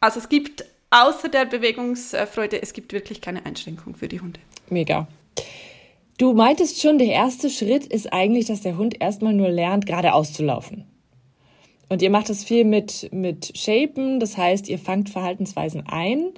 Also 0.00 0.20
es 0.20 0.28
gibt 0.28 0.64
außer 0.90 1.28
der 1.28 1.46
Bewegungsfreude, 1.46 2.60
es 2.62 2.72
gibt 2.72 2.92
wirklich 2.92 3.20
keine 3.20 3.46
Einschränkung 3.46 3.94
für 3.94 4.08
die 4.08 4.20
Hunde. 4.20 4.40
Mega. 4.68 5.08
Du 6.18 6.34
meintest 6.34 6.82
schon, 6.82 6.98
der 6.98 7.08
erste 7.08 7.48
Schritt 7.48 7.86
ist 7.86 8.12
eigentlich, 8.12 8.46
dass 8.46 8.60
der 8.60 8.76
Hund 8.76 9.00
erstmal 9.00 9.32
nur 9.32 9.48
lernt, 9.48 9.86
geradeaus 9.86 10.34
zu 10.34 10.42
laufen. 10.42 10.84
Und 11.88 12.02
ihr 12.02 12.10
macht 12.10 12.28
das 12.28 12.44
viel 12.44 12.64
mit, 12.64 13.08
mit 13.12 13.56
Shapen, 13.56 14.20
das 14.20 14.36
heißt, 14.36 14.68
ihr 14.68 14.78
fangt 14.78 15.08
Verhaltensweisen 15.08 15.84
ein. 15.88 16.32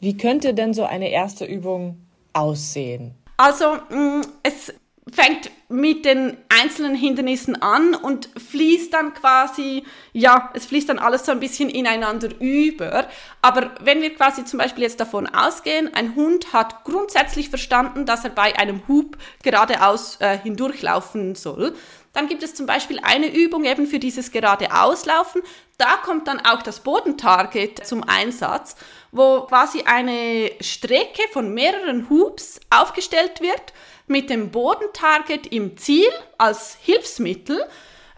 Wie 0.00 0.16
könnte 0.16 0.54
denn 0.54 0.74
so 0.74 0.84
eine 0.84 1.10
erste 1.10 1.44
Übung 1.44 1.98
aussehen? 2.32 3.14
Also 3.38 3.76
mm, 3.88 4.22
es 4.42 4.74
fängt 5.10 5.50
mit 5.68 6.04
den 6.04 6.36
einzelnen 6.48 6.94
Hindernissen 6.94 7.60
an 7.62 7.94
und 7.94 8.28
fließt 8.36 8.92
dann 8.92 9.14
quasi, 9.14 9.84
ja, 10.12 10.50
es 10.54 10.66
fließt 10.66 10.88
dann 10.88 10.98
alles 10.98 11.24
so 11.24 11.32
ein 11.32 11.40
bisschen 11.40 11.70
ineinander 11.70 12.28
über. 12.40 13.06
Aber 13.40 13.70
wenn 13.80 14.02
wir 14.02 14.14
quasi 14.14 14.44
zum 14.44 14.58
Beispiel 14.58 14.82
jetzt 14.82 15.00
davon 15.00 15.26
ausgehen, 15.26 15.92
ein 15.94 16.14
Hund 16.14 16.52
hat 16.52 16.84
grundsätzlich 16.84 17.48
verstanden, 17.48 18.06
dass 18.06 18.24
er 18.24 18.30
bei 18.30 18.58
einem 18.58 18.86
Hub 18.88 19.16
geradeaus 19.42 20.16
äh, 20.20 20.36
hindurchlaufen 20.38 21.34
soll, 21.34 21.74
dann 22.12 22.26
gibt 22.26 22.42
es 22.42 22.54
zum 22.54 22.66
Beispiel 22.66 22.98
eine 23.02 23.32
Übung 23.32 23.64
eben 23.64 23.86
für 23.86 23.98
dieses 23.98 24.32
geradeauslaufen. 24.32 25.42
Da 25.78 25.96
kommt 26.04 26.28
dann 26.28 26.44
auch 26.44 26.62
das 26.62 26.80
Bodentarget 26.80 27.86
zum 27.86 28.02
Einsatz 28.02 28.76
wo 29.10 29.42
quasi 29.42 29.82
eine 29.82 30.50
Strecke 30.60 31.22
von 31.32 31.54
mehreren 31.54 32.10
Hoops 32.10 32.60
aufgestellt 32.70 33.40
wird 33.40 33.72
mit 34.06 34.30
dem 34.30 34.50
Bodentarget 34.50 35.46
im 35.48 35.76
Ziel 35.76 36.08
als 36.36 36.76
Hilfsmittel. 36.82 37.64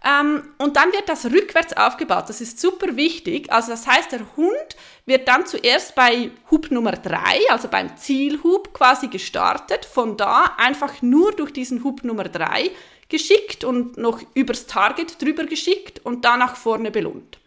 Ähm, 0.03 0.55
und 0.59 0.77
dann 0.77 0.93
wird 0.93 1.09
das 1.09 1.27
rückwärts 1.27 1.77
aufgebaut. 1.77 2.29
Das 2.29 2.41
ist 2.41 2.59
super 2.59 2.97
wichtig. 2.97 3.53
Also 3.53 3.71
das 3.71 3.87
heißt, 3.87 4.13
der 4.13 4.21
Hund 4.37 4.77
wird 5.05 5.29
dann 5.29 5.47
zuerst 5.47 5.95
bei 5.95 6.31
Hub 6.51 6.71
Nummer 6.71 6.93
3, 6.93 7.51
also 7.51 7.69
beim 7.69 7.97
Zielhub 7.99 8.73
quasi 8.73 9.09
gestartet. 9.09 9.85
Von 9.85 10.17
da 10.17 10.55
einfach 10.57 11.03
nur 11.03 11.33
durch 11.33 11.53
diesen 11.53 11.85
Hub 11.85 12.03
Nummer 12.03 12.25
3 12.25 12.71
geschickt 13.11 13.63
und 13.65 13.99
noch 13.99 14.23
übers 14.35 14.67
Target 14.67 15.21
drüber 15.21 15.45
geschickt 15.45 16.01
und 16.05 16.25
da 16.25 16.37
nach 16.37 16.57
vorne 16.57 16.91
belohnt. 16.91 17.41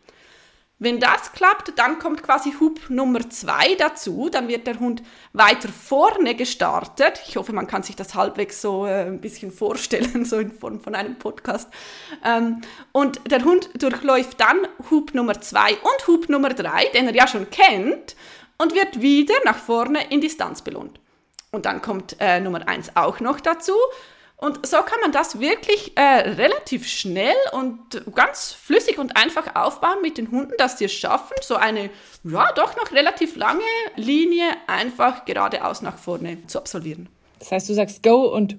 Wenn 0.83 0.99
das 0.99 1.31
klappt, 1.31 1.71
dann 1.79 1.97
kommt 1.97 2.23
quasi 2.23 2.55
Hub 2.59 2.89
Nummer 2.89 3.29
zwei 3.29 3.75
dazu. 3.75 4.27
Dann 4.29 4.49
wird 4.49 4.67
der 4.67 4.81
Hund 4.81 5.01
weiter 5.31 5.69
vorne 5.69 6.35
gestartet. 6.35 7.21
Ich 7.25 7.37
hoffe, 7.37 7.53
man 7.53 7.67
kann 7.67 7.83
sich 7.83 7.95
das 7.95 8.15
halbwegs 8.15 8.61
so 8.61 8.85
äh, 8.85 9.05
ein 9.05 9.21
bisschen 9.21 9.49
vorstellen, 9.49 10.25
so 10.25 10.39
in 10.39 10.51
Form 10.51 10.81
von 10.81 10.93
einem 10.93 11.15
Podcast. 11.15 11.69
Ähm, 12.25 12.59
und 12.91 13.21
der 13.31 13.45
Hund 13.45 13.69
durchläuft 13.81 14.41
dann 14.41 14.67
Hub 14.91 15.13
Nummer 15.13 15.39
zwei 15.39 15.71
und 15.71 16.07
Hub 16.07 16.27
Nummer 16.27 16.49
drei, 16.49 16.87
den 16.93 17.07
er 17.07 17.15
ja 17.15 17.29
schon 17.29 17.49
kennt, 17.49 18.17
und 18.57 18.75
wird 18.75 18.99
wieder 18.99 19.35
nach 19.45 19.57
vorne 19.57 20.11
in 20.11 20.19
Distanz 20.19 20.63
belohnt. 20.63 20.99
Und 21.51 21.65
dann 21.65 21.81
kommt 21.81 22.17
äh, 22.19 22.41
Nummer 22.41 22.67
eins 22.67 22.93
auch 22.97 23.21
noch 23.21 23.39
dazu. 23.39 23.71
Und 24.43 24.67
so 24.67 24.75
kann 24.81 24.99
man 24.99 25.13
das 25.13 25.39
wirklich 25.39 25.95
äh, 25.95 26.01
relativ 26.01 26.85
schnell 26.85 27.33
und 27.53 27.79
ganz 28.13 28.51
flüssig 28.51 28.99
und 28.99 29.15
einfach 29.15 29.55
aufbauen 29.55 30.01
mit 30.01 30.17
den 30.17 30.31
Hunden, 30.31 30.51
dass 30.57 30.77
sie 30.77 30.83
es 30.83 30.91
schaffen, 30.91 31.33
so 31.39 31.55
eine, 31.55 31.89
ja, 32.25 32.51
doch 32.51 32.75
noch 32.75 32.91
relativ 32.91 33.37
lange 33.37 33.63
Linie 33.95 34.47
einfach 34.67 35.23
geradeaus 35.23 35.81
nach 35.81 35.97
vorne 35.97 36.45
zu 36.47 36.59
absolvieren. 36.59 37.07
Das 37.39 37.53
heißt, 37.53 37.69
du 37.69 37.73
sagst 37.73 38.03
Go 38.03 38.25
und 38.35 38.57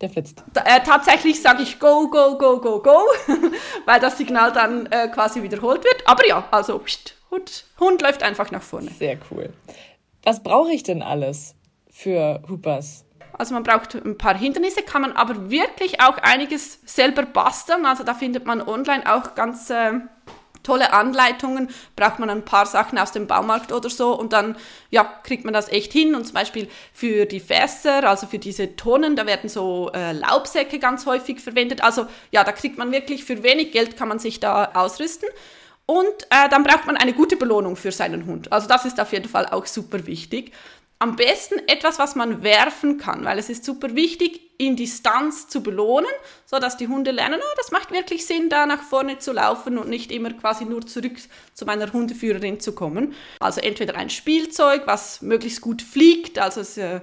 der 0.00 0.10
flitzt. 0.10 0.42
Äh, 0.56 0.80
tatsächlich 0.84 1.40
sage 1.40 1.62
ich 1.62 1.78
Go, 1.78 2.08
Go, 2.10 2.36
Go, 2.36 2.58
Go, 2.58 2.82
Go, 2.82 2.98
weil 3.84 4.00
das 4.00 4.18
Signal 4.18 4.50
dann 4.50 4.86
äh, 4.86 5.06
quasi 5.06 5.40
wiederholt 5.40 5.84
wird. 5.84 6.02
Aber 6.04 6.26
ja, 6.26 6.48
also 6.50 6.80
pst, 6.80 7.14
Hund, 7.30 7.64
Hund 7.78 8.02
läuft 8.02 8.24
einfach 8.24 8.50
nach 8.50 8.62
vorne. 8.62 8.90
Sehr 8.98 9.18
cool. 9.30 9.50
Was 10.24 10.42
brauche 10.42 10.72
ich 10.72 10.82
denn 10.82 11.00
alles 11.00 11.54
für 11.88 12.42
Hoopers? 12.48 13.05
Also 13.38 13.54
man 13.54 13.62
braucht 13.62 13.94
ein 13.94 14.16
paar 14.16 14.36
Hindernisse, 14.36 14.82
kann 14.82 15.02
man 15.02 15.12
aber 15.12 15.50
wirklich 15.50 16.00
auch 16.00 16.18
einiges 16.18 16.80
selber 16.84 17.22
basteln. 17.22 17.84
Also 17.84 18.02
da 18.02 18.14
findet 18.14 18.46
man 18.46 18.62
online 18.62 19.12
auch 19.12 19.34
ganz 19.34 19.68
äh, 19.70 19.92
tolle 20.62 20.92
Anleitungen. 20.92 21.68
Braucht 21.94 22.18
man 22.18 22.30
ein 22.30 22.44
paar 22.44 22.66
Sachen 22.66 22.98
aus 22.98 23.12
dem 23.12 23.26
Baumarkt 23.26 23.72
oder 23.72 23.88
so 23.88 24.18
und 24.18 24.32
dann 24.32 24.56
ja, 24.90 25.04
kriegt 25.04 25.44
man 25.44 25.54
das 25.54 25.68
echt 25.68 25.92
hin. 25.92 26.14
Und 26.14 26.24
zum 26.24 26.34
Beispiel 26.34 26.68
für 26.92 27.26
die 27.26 27.40
Fässer, 27.40 28.08
also 28.08 28.26
für 28.26 28.38
diese 28.38 28.76
Tonnen, 28.76 29.16
da 29.16 29.26
werden 29.26 29.48
so 29.48 29.90
äh, 29.94 30.12
Laubsäcke 30.12 30.78
ganz 30.78 31.06
häufig 31.06 31.40
verwendet. 31.40 31.82
Also 31.82 32.06
ja, 32.30 32.42
da 32.42 32.52
kriegt 32.52 32.78
man 32.78 32.90
wirklich 32.90 33.24
für 33.24 33.42
wenig 33.42 33.72
Geld 33.72 33.96
kann 33.96 34.08
man 34.08 34.18
sich 34.18 34.40
da 34.40 34.72
ausrüsten. 34.74 35.28
Und 35.88 36.24
äh, 36.30 36.48
dann 36.50 36.64
braucht 36.64 36.86
man 36.86 36.96
eine 36.96 37.12
gute 37.12 37.36
Belohnung 37.36 37.76
für 37.76 37.92
seinen 37.92 38.26
Hund. 38.26 38.50
Also 38.50 38.66
das 38.66 38.84
ist 38.84 38.98
auf 38.98 39.12
jeden 39.12 39.28
Fall 39.28 39.46
auch 39.46 39.66
super 39.66 40.04
wichtig 40.06 40.52
am 40.98 41.16
besten 41.16 41.58
etwas, 41.68 41.98
was 41.98 42.14
man 42.14 42.42
werfen 42.42 42.96
kann, 42.96 43.24
weil 43.24 43.38
es 43.38 43.50
ist 43.50 43.64
super 43.64 43.94
wichtig, 43.94 44.40
in 44.58 44.76
Distanz 44.76 45.48
zu 45.48 45.62
belohnen, 45.62 46.10
so 46.46 46.58
dass 46.58 46.78
die 46.78 46.88
Hunde 46.88 47.10
lernen, 47.10 47.40
oh, 47.40 47.54
das 47.58 47.70
macht 47.70 47.92
wirklich 47.92 48.24
Sinn, 48.24 48.48
da 48.48 48.64
nach 48.64 48.82
vorne 48.82 49.18
zu 49.18 49.32
laufen 49.32 49.76
und 49.76 49.90
nicht 49.90 50.10
immer 50.10 50.32
quasi 50.32 50.64
nur 50.64 50.86
zurück 50.86 51.18
zu 51.52 51.66
meiner 51.66 51.92
Hundeführerin 51.92 52.60
zu 52.60 52.74
kommen. 52.74 53.14
Also 53.40 53.60
entweder 53.60 53.96
ein 53.96 54.08
Spielzeug, 54.08 54.86
was 54.86 55.20
möglichst 55.20 55.60
gut 55.60 55.82
fliegt, 55.82 56.38
also 56.38 56.62
es, 56.62 56.78
äh, 56.78 57.00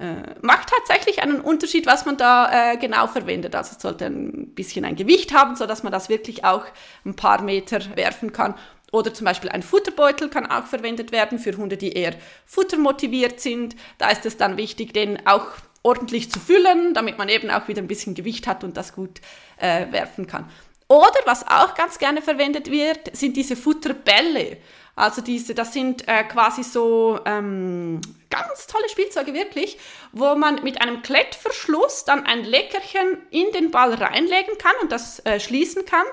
äh, 0.00 0.34
macht 0.40 0.70
tatsächlich 0.70 1.22
einen 1.22 1.42
Unterschied, 1.42 1.86
was 1.86 2.06
man 2.06 2.16
da 2.16 2.72
äh, 2.72 2.76
genau 2.78 3.06
verwendet. 3.06 3.54
Also 3.54 3.74
es 3.76 3.82
sollte 3.82 4.06
ein 4.06 4.54
bisschen 4.54 4.86
ein 4.86 4.96
Gewicht 4.96 5.34
haben, 5.34 5.56
so 5.56 5.66
dass 5.66 5.82
man 5.82 5.92
das 5.92 6.08
wirklich 6.08 6.44
auch 6.44 6.64
ein 7.04 7.16
paar 7.16 7.42
Meter 7.42 7.80
werfen 7.96 8.32
kann. 8.32 8.54
Oder 8.92 9.14
zum 9.14 9.24
Beispiel 9.24 9.50
ein 9.50 9.62
Futterbeutel 9.62 10.28
kann 10.28 10.46
auch 10.46 10.66
verwendet 10.66 11.12
werden 11.12 11.38
für 11.38 11.56
Hunde, 11.56 11.76
die 11.76 11.92
eher 11.92 12.14
futtermotiviert 12.44 13.40
sind. 13.40 13.76
Da 13.98 14.10
ist 14.10 14.26
es 14.26 14.36
dann 14.36 14.56
wichtig, 14.56 14.92
den 14.92 15.26
auch 15.26 15.46
ordentlich 15.82 16.30
zu 16.30 16.40
füllen, 16.40 16.94
damit 16.94 17.18
man 17.18 17.28
eben 17.28 17.50
auch 17.50 17.68
wieder 17.68 17.80
ein 17.80 17.88
bisschen 17.88 18.14
Gewicht 18.14 18.46
hat 18.46 18.64
und 18.64 18.76
das 18.76 18.94
gut 18.94 19.20
äh, 19.58 19.90
werfen 19.92 20.26
kann. 20.26 20.48
Oder 20.88 21.20
was 21.24 21.46
auch 21.46 21.74
ganz 21.74 21.98
gerne 21.98 22.20
verwendet 22.20 22.70
wird, 22.70 23.16
sind 23.16 23.36
diese 23.36 23.54
Futterbälle. 23.54 24.56
Also 24.96 25.22
diese, 25.22 25.54
das 25.54 25.72
sind 25.72 26.06
äh, 26.08 26.24
quasi 26.24 26.64
so 26.64 27.20
ähm, 27.24 28.00
ganz 28.28 28.66
tolle 28.66 28.88
Spielzeuge 28.88 29.32
wirklich, 29.32 29.78
wo 30.12 30.34
man 30.34 30.62
mit 30.64 30.80
einem 30.82 31.00
Klettverschluss 31.00 32.04
dann 32.04 32.26
ein 32.26 32.44
Leckerchen 32.44 33.18
in 33.30 33.52
den 33.52 33.70
Ball 33.70 33.94
reinlegen 33.94 34.58
kann 34.58 34.74
und 34.82 34.92
das 34.92 35.24
äh, 35.24 35.38
schließen 35.38 35.86
kann. 35.86 36.04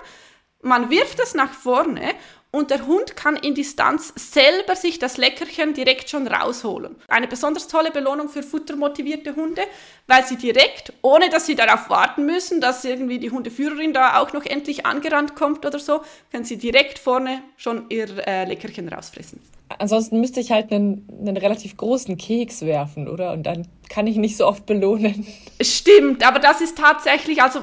Man 0.61 0.89
wirft 0.89 1.19
es 1.19 1.33
nach 1.33 1.51
vorne 1.51 2.13
und 2.51 2.71
der 2.71 2.88
Hund 2.88 3.15
kann 3.15 3.36
in 3.36 3.55
Distanz 3.55 4.13
selber 4.15 4.75
sich 4.75 4.99
das 4.99 5.17
Leckerchen 5.17 5.73
direkt 5.73 6.10
schon 6.10 6.27
rausholen. 6.27 6.95
Eine 7.07 7.27
besonders 7.27 7.67
tolle 7.67 7.91
Belohnung 7.91 8.29
für 8.29 8.43
futtermotivierte 8.43 9.36
Hunde, 9.36 9.62
weil 10.07 10.25
sie 10.25 10.38
direkt, 10.38 10.93
ohne 11.01 11.29
dass 11.29 11.45
sie 11.45 11.55
darauf 11.55 11.89
warten 11.89 12.25
müssen, 12.25 12.62
dass 12.62 12.86
irgendwie 12.86 13.19
die 13.19 13.31
Hundeführerin 13.31 13.93
da 13.93 14.19
auch 14.19 14.33
noch 14.33 14.45
endlich 14.45 14.86
angerannt 14.86 15.36
kommt 15.36 15.65
oder 15.65 15.79
so, 15.79 16.01
können 16.31 16.45
sie 16.45 16.57
direkt 16.57 16.99
vorne 16.99 17.41
schon 17.57 17.86
ihr 17.89 18.07
äh, 18.25 18.45
Leckerchen 18.45 18.88
rausfressen. 18.89 19.41
Ansonsten 19.79 20.21
müsste 20.21 20.39
ich 20.39 20.51
halt 20.51 20.71
einen, 20.71 21.07
einen 21.19 21.36
relativ 21.36 21.75
großen 21.75 22.17
Keks 22.17 22.62
werfen, 22.62 23.10
oder? 23.10 23.33
Und 23.33 23.43
dann 23.43 23.67
kann 23.89 24.07
ich 24.07 24.15
nicht 24.15 24.38
so 24.38 24.47
oft 24.47 24.65
belohnen. 24.65 25.27
Stimmt, 25.62 26.25
aber 26.25 26.39
das 26.39 26.62
ist 26.62 26.77
tatsächlich, 26.77 27.41
also 27.41 27.60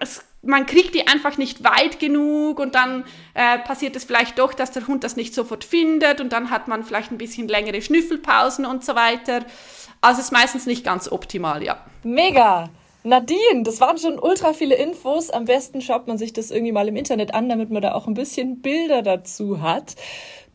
es 0.00 0.22
man 0.46 0.66
kriegt 0.66 0.94
die 0.94 1.06
einfach 1.06 1.38
nicht 1.38 1.64
weit 1.64 1.98
genug 1.98 2.58
und 2.58 2.74
dann 2.74 3.04
äh, 3.34 3.58
passiert 3.58 3.96
es 3.96 4.04
vielleicht 4.04 4.38
doch, 4.38 4.54
dass 4.54 4.70
der 4.70 4.86
Hund 4.86 5.04
das 5.04 5.16
nicht 5.16 5.34
sofort 5.34 5.64
findet 5.64 6.20
und 6.20 6.32
dann 6.32 6.50
hat 6.50 6.68
man 6.68 6.84
vielleicht 6.84 7.10
ein 7.10 7.18
bisschen 7.18 7.48
längere 7.48 7.82
Schnüffelpausen 7.82 8.66
und 8.66 8.84
so 8.84 8.94
weiter. 8.94 9.44
Also 10.00 10.20
ist 10.20 10.32
meistens 10.32 10.66
nicht 10.66 10.84
ganz 10.84 11.10
optimal, 11.10 11.62
ja. 11.62 11.78
Mega! 12.02 12.70
Nadine, 13.06 13.62
das 13.62 13.80
waren 13.80 13.98
schon 13.98 14.18
ultra 14.18 14.52
viele 14.52 14.74
Infos. 14.74 15.30
Am 15.30 15.44
besten 15.44 15.80
schaut 15.80 16.08
man 16.08 16.18
sich 16.18 16.32
das 16.32 16.50
irgendwie 16.50 16.72
mal 16.72 16.88
im 16.88 16.96
Internet 16.96 17.34
an, 17.34 17.48
damit 17.48 17.70
man 17.70 17.80
da 17.80 17.94
auch 17.94 18.08
ein 18.08 18.14
bisschen 18.14 18.62
Bilder 18.62 19.02
dazu 19.02 19.62
hat. 19.62 19.94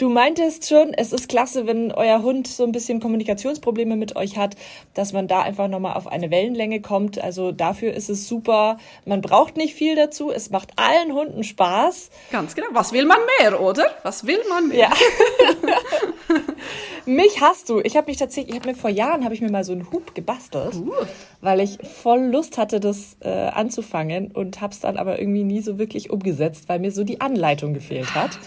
Du 0.01 0.09
meintest 0.09 0.67
schon, 0.67 0.95
es 0.95 1.13
ist 1.13 1.29
klasse, 1.29 1.67
wenn 1.67 1.91
euer 1.91 2.23
Hund 2.23 2.47
so 2.47 2.63
ein 2.63 2.71
bisschen 2.71 2.99
Kommunikationsprobleme 2.99 3.95
mit 3.95 4.15
euch 4.15 4.35
hat, 4.35 4.55
dass 4.95 5.13
man 5.13 5.27
da 5.27 5.43
einfach 5.43 5.67
nochmal 5.67 5.93
auf 5.93 6.07
eine 6.07 6.31
Wellenlänge 6.31 6.81
kommt. 6.81 7.23
Also 7.23 7.51
dafür 7.51 7.93
ist 7.93 8.09
es 8.09 8.27
super. 8.27 8.77
Man 9.05 9.21
braucht 9.21 9.57
nicht 9.57 9.75
viel 9.75 9.95
dazu. 9.95 10.31
Es 10.31 10.49
macht 10.49 10.71
allen 10.77 11.13
Hunden 11.13 11.43
Spaß. 11.43 12.09
Ganz 12.31 12.55
genau. 12.55 12.69
Was 12.71 12.93
will 12.93 13.05
man 13.05 13.19
mehr, 13.39 13.61
oder? 13.61 13.91
Was 14.01 14.25
will 14.25 14.39
man 14.49 14.69
mehr? 14.69 14.89
Ja. 14.89 14.89
mich 17.05 17.39
hast 17.39 17.69
du. 17.69 17.79
Ich 17.81 17.95
habe 17.95 18.09
mich 18.09 18.17
tatsächlich, 18.17 18.55
ich 18.55 18.59
habe 18.59 18.69
mir 18.69 18.75
vor 18.75 18.89
Jahren 18.89 19.23
habe 19.23 19.35
ich 19.35 19.41
mir 19.41 19.51
mal 19.51 19.63
so 19.63 19.73
einen 19.73 19.91
Hub 19.91 20.15
gebastelt, 20.15 20.77
uh. 20.77 20.93
weil 21.41 21.59
ich 21.59 21.77
voll 22.01 22.21
Lust 22.21 22.57
hatte, 22.57 22.79
das 22.79 23.17
äh, 23.19 23.29
anzufangen 23.29 24.31
und 24.31 24.61
habe 24.61 24.73
es 24.73 24.79
dann 24.79 24.97
aber 24.97 25.19
irgendwie 25.19 25.43
nie 25.43 25.61
so 25.61 25.77
wirklich 25.77 26.09
umgesetzt, 26.09 26.69
weil 26.69 26.79
mir 26.79 26.91
so 26.91 27.03
die 27.03 27.21
Anleitung 27.21 27.75
gefehlt 27.75 28.15
hat. 28.15 28.39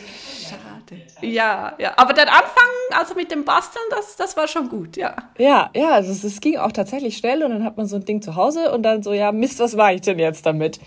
Schade. 0.90 1.27
Ja, 1.27 1.75
ja. 1.79 1.92
Aber 1.97 2.12
der 2.12 2.25
Anfang, 2.33 2.70
also 2.92 3.14
mit 3.14 3.31
dem 3.31 3.44
Basteln, 3.44 3.85
das, 3.90 4.16
das 4.16 4.37
war 4.37 4.49
schon 4.49 4.68
gut, 4.68 4.97
ja. 4.97 5.16
Ja, 5.38 5.70
ja, 5.75 5.90
also 5.90 6.12
es, 6.12 6.25
es 6.25 6.40
ging 6.40 6.57
auch 6.57 6.73
tatsächlich 6.73 7.16
schnell 7.16 7.42
und 7.42 7.51
dann 7.51 7.64
hat 7.64 7.77
man 7.77 7.87
so 7.87 7.97
ein 7.97 8.05
Ding 8.05 8.23
zu 8.23 8.37
Hause 8.37 8.73
und 8.73 8.83
dann 8.83 9.03
so, 9.03 9.12
ja, 9.12 9.33
Mist, 9.33 9.59
was 9.61 9.77
war 9.77 9.92
ich 9.92 10.03
denn 10.03 10.18
jetzt 10.18 10.47
damit? 10.47 10.81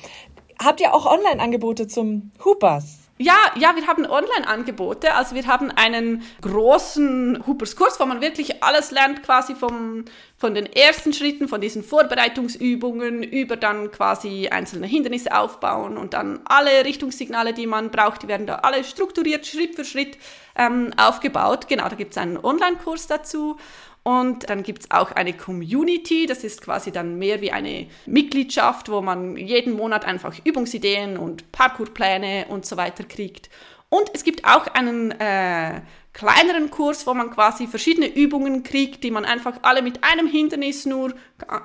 Habt 0.63 0.81
ihr 0.81 0.93
auch 0.93 1.05
Online-Angebote 1.05 1.88
zum 1.88 2.31
Hoopers? 2.43 3.07
Ja, 3.19 3.36
ja, 3.56 3.75
wir 3.75 3.88
haben 3.88 4.06
Online-Angebote. 4.06 5.15
Also 5.15 5.34
wir 5.34 5.47
haben 5.47 5.71
einen 5.71 6.21
großen 6.41 7.43
Hoopers-Kurs, 7.47 7.99
wo 7.99 8.06
man 8.06 8.21
wirklich 8.21 8.62
alles 8.63 8.91
lernt, 8.91 9.23
quasi 9.23 9.56
vom, 9.56 10.06
von 10.38 10.53
den 10.53 10.67
ersten 10.67 11.13
Schritten, 11.13 11.47
von 11.47 11.60
diesen 11.60 11.84
Vorbereitungsübungen 11.84 13.23
über 13.23 13.56
dann 13.58 13.91
quasi 13.91 14.49
einzelne 14.49 14.86
Hindernisse 14.86 15.36
aufbauen 15.36 15.97
und 15.97 16.13
dann 16.13 16.41
alle 16.45 16.86
Richtungssignale, 16.86 17.53
die 17.53 17.65
man 17.65 17.89
braucht, 17.89 18.21
die 18.21 18.27
werden 18.27 18.45
da 18.45 18.58
alle 18.58 18.84
strukturiert, 18.84 19.47
Schritt 19.47 19.73
für 19.75 19.84
Schritt 19.84 20.19
ähm, 20.56 20.93
aufgebaut. 20.95 21.67
Genau, 21.67 21.89
da 21.89 21.95
gibt 21.95 22.12
es 22.12 22.17
einen 22.19 22.38
Online-Kurs 22.38 23.08
dazu. 23.08 23.58
Und 24.08 24.50
dann 24.50 24.63
gibt 24.63 24.84
es 24.84 24.91
auch 24.91 25.12
eine 25.12 25.34
Community, 25.34 26.28
das 26.28 26.46
ist 26.46 26.62
quasi 26.62 26.93
dann 26.93 27.20
mehr 27.20 27.41
wie 27.41 27.52
eine 27.52 27.88
Mitgliedschaft, 28.06 28.88
wo 28.88 29.02
man 29.02 29.36
jeden 29.36 29.74
Monat 29.74 30.06
einfach 30.06 30.34
Übungsideen 30.46 31.17
und 31.17 31.52
Parkourpläne 31.52 32.46
und 32.48 32.65
so 32.65 32.78
weiter 32.78 33.04
kriegt. 33.04 33.50
Und 33.89 34.10
es 34.13 34.24
gibt 34.24 34.46
auch 34.46 34.65
einen 34.67 35.12
äh, 35.12 35.82
kleineren 36.13 36.72
Kurs, 36.72 37.06
wo 37.06 37.13
man 37.13 37.32
quasi 37.32 37.67
verschiedene 37.67 38.08
Übungen 38.08 38.63
kriegt, 38.63 39.04
die 39.04 39.12
man 39.12 39.26
einfach 39.26 39.60
alle 39.63 39.82
mit 39.82 40.02
einem 40.06 40.28
Hindernis 40.28 40.86
nur 40.86 41.13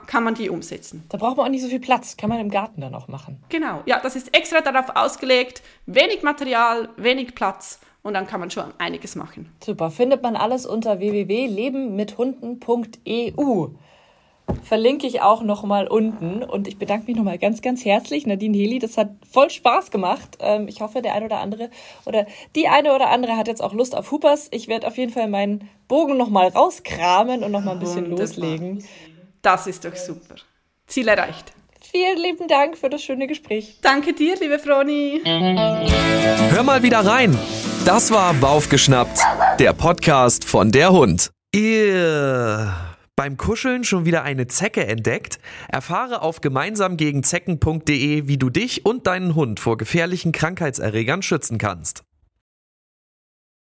kann 0.09 0.25
man 0.25 0.35
die 0.35 0.51
umsetzen. 0.51 1.05
Da 1.11 1.19
braucht 1.19 1.37
man 1.37 1.47
auch 1.47 1.51
nicht 1.51 1.63
so 1.63 1.69
viel 1.69 1.79
Platz, 1.79 2.17
kann 2.17 2.29
man 2.29 2.41
im 2.41 2.51
Garten 2.51 2.81
dann 2.81 2.97
auch 2.97 3.07
machen. 3.07 3.41
Genau, 3.51 3.83
ja, 3.87 4.01
das 4.01 4.17
ist 4.17 4.37
extra 4.37 4.63
darauf 4.63 4.97
ausgelegt, 4.97 5.63
wenig 5.87 6.25
Material, 6.25 6.89
wenig 6.97 7.37
Platz 7.37 7.79
und 8.03 8.15
dann 8.15 8.27
kann 8.27 8.41
man 8.41 8.51
schon 8.51 8.73
einiges 8.79 9.15
machen. 9.17 9.53
Super, 9.65 9.91
findet 9.91 10.23
man 10.23 10.37
alles 10.37 10.67
unter 10.67 10.99
www.lebenmithhunden.eu. 10.99 13.69
Verlinke 14.65 15.07
ich 15.07 15.23
auch 15.23 15.43
nochmal 15.43 15.87
unten. 15.87 16.43
Und 16.43 16.67
ich 16.67 16.79
bedanke 16.79 17.07
mich 17.07 17.15
nochmal 17.17 17.39
ganz, 17.39 17.63
ganz 17.63 17.85
herzlich, 17.85 18.27
Nadine 18.27 18.57
Heli. 18.57 18.81
Das 18.81 18.99
hat 18.99 19.11
voll 19.31 19.51
Spaß 19.51 19.91
gemacht. 19.93 20.39
Ähm, 20.41 20.67
ich 20.69 20.81
hoffe, 20.81 21.01
der 21.01 21.15
eine 21.15 21.27
oder 21.27 21.39
andere 21.39 21.71
oder 22.07 22.27
die 22.57 22.67
eine 22.69 22.93
oder 22.95 23.11
andere 23.11 23.37
hat 23.37 23.47
jetzt 23.49 23.63
auch 23.63 23.73
Lust 23.73 23.97
auf 23.97 24.11
Hoopers. 24.11 24.49
Ich 24.51 24.67
werde 24.69 24.87
auf 24.89 24.99
jeden 24.99 25.13
Fall 25.13 25.29
meinen 25.29 25.69
Bogen 25.89 26.17
nochmal 26.17 26.49
rauskramen 26.49 27.45
und 27.45 27.53
nochmal 27.53 27.75
ein 27.75 27.81
bisschen 27.81 28.11
Wunderbar. 28.11 28.27
loslegen. 28.27 28.85
Das 29.43 29.67
ist 29.67 29.85
doch 29.85 29.97
super. 29.97 30.37
Ziel 30.87 31.09
erreicht. 31.09 31.53
Vielen 31.95 32.17
lieben 32.17 32.49
Dank 32.49 32.79
für 32.79 32.89
das 32.89 33.03
schöne 33.03 33.27
Gespräch. 33.27 33.77
Danke 33.83 34.15
dir, 34.15 34.35
liebe 34.41 34.59
Froni. 34.59 35.21
Hör 35.25 36.63
mal 36.63 36.83
wieder 36.83 37.05
rein. 37.05 37.39
Das 37.85 38.11
war 38.11 38.33
Baufgeschnappt, 38.33 39.21
der 39.59 39.75
Podcast 39.75 40.47
von 40.47 40.73
der 40.73 40.91
Hund. 40.91 41.31
Ihr 41.55 42.73
beim 43.15 43.37
Kuscheln 43.37 43.85
schon 43.85 44.07
wieder 44.07 44.23
eine 44.23 44.47
Zecke 44.47 44.87
entdeckt? 44.87 45.39
Erfahre 45.69 46.23
auf 46.23 46.41
gemeinsamgegenzecken.de, 46.41 48.27
wie 48.27 48.39
du 48.39 48.49
dich 48.49 48.87
und 48.87 49.07
deinen 49.07 49.35
Hund 49.35 49.61
vor 49.61 49.77
gefährlichen 49.77 50.33
Krankheitserregern 50.33 51.21
schützen 51.21 51.59
kannst. 51.59 52.05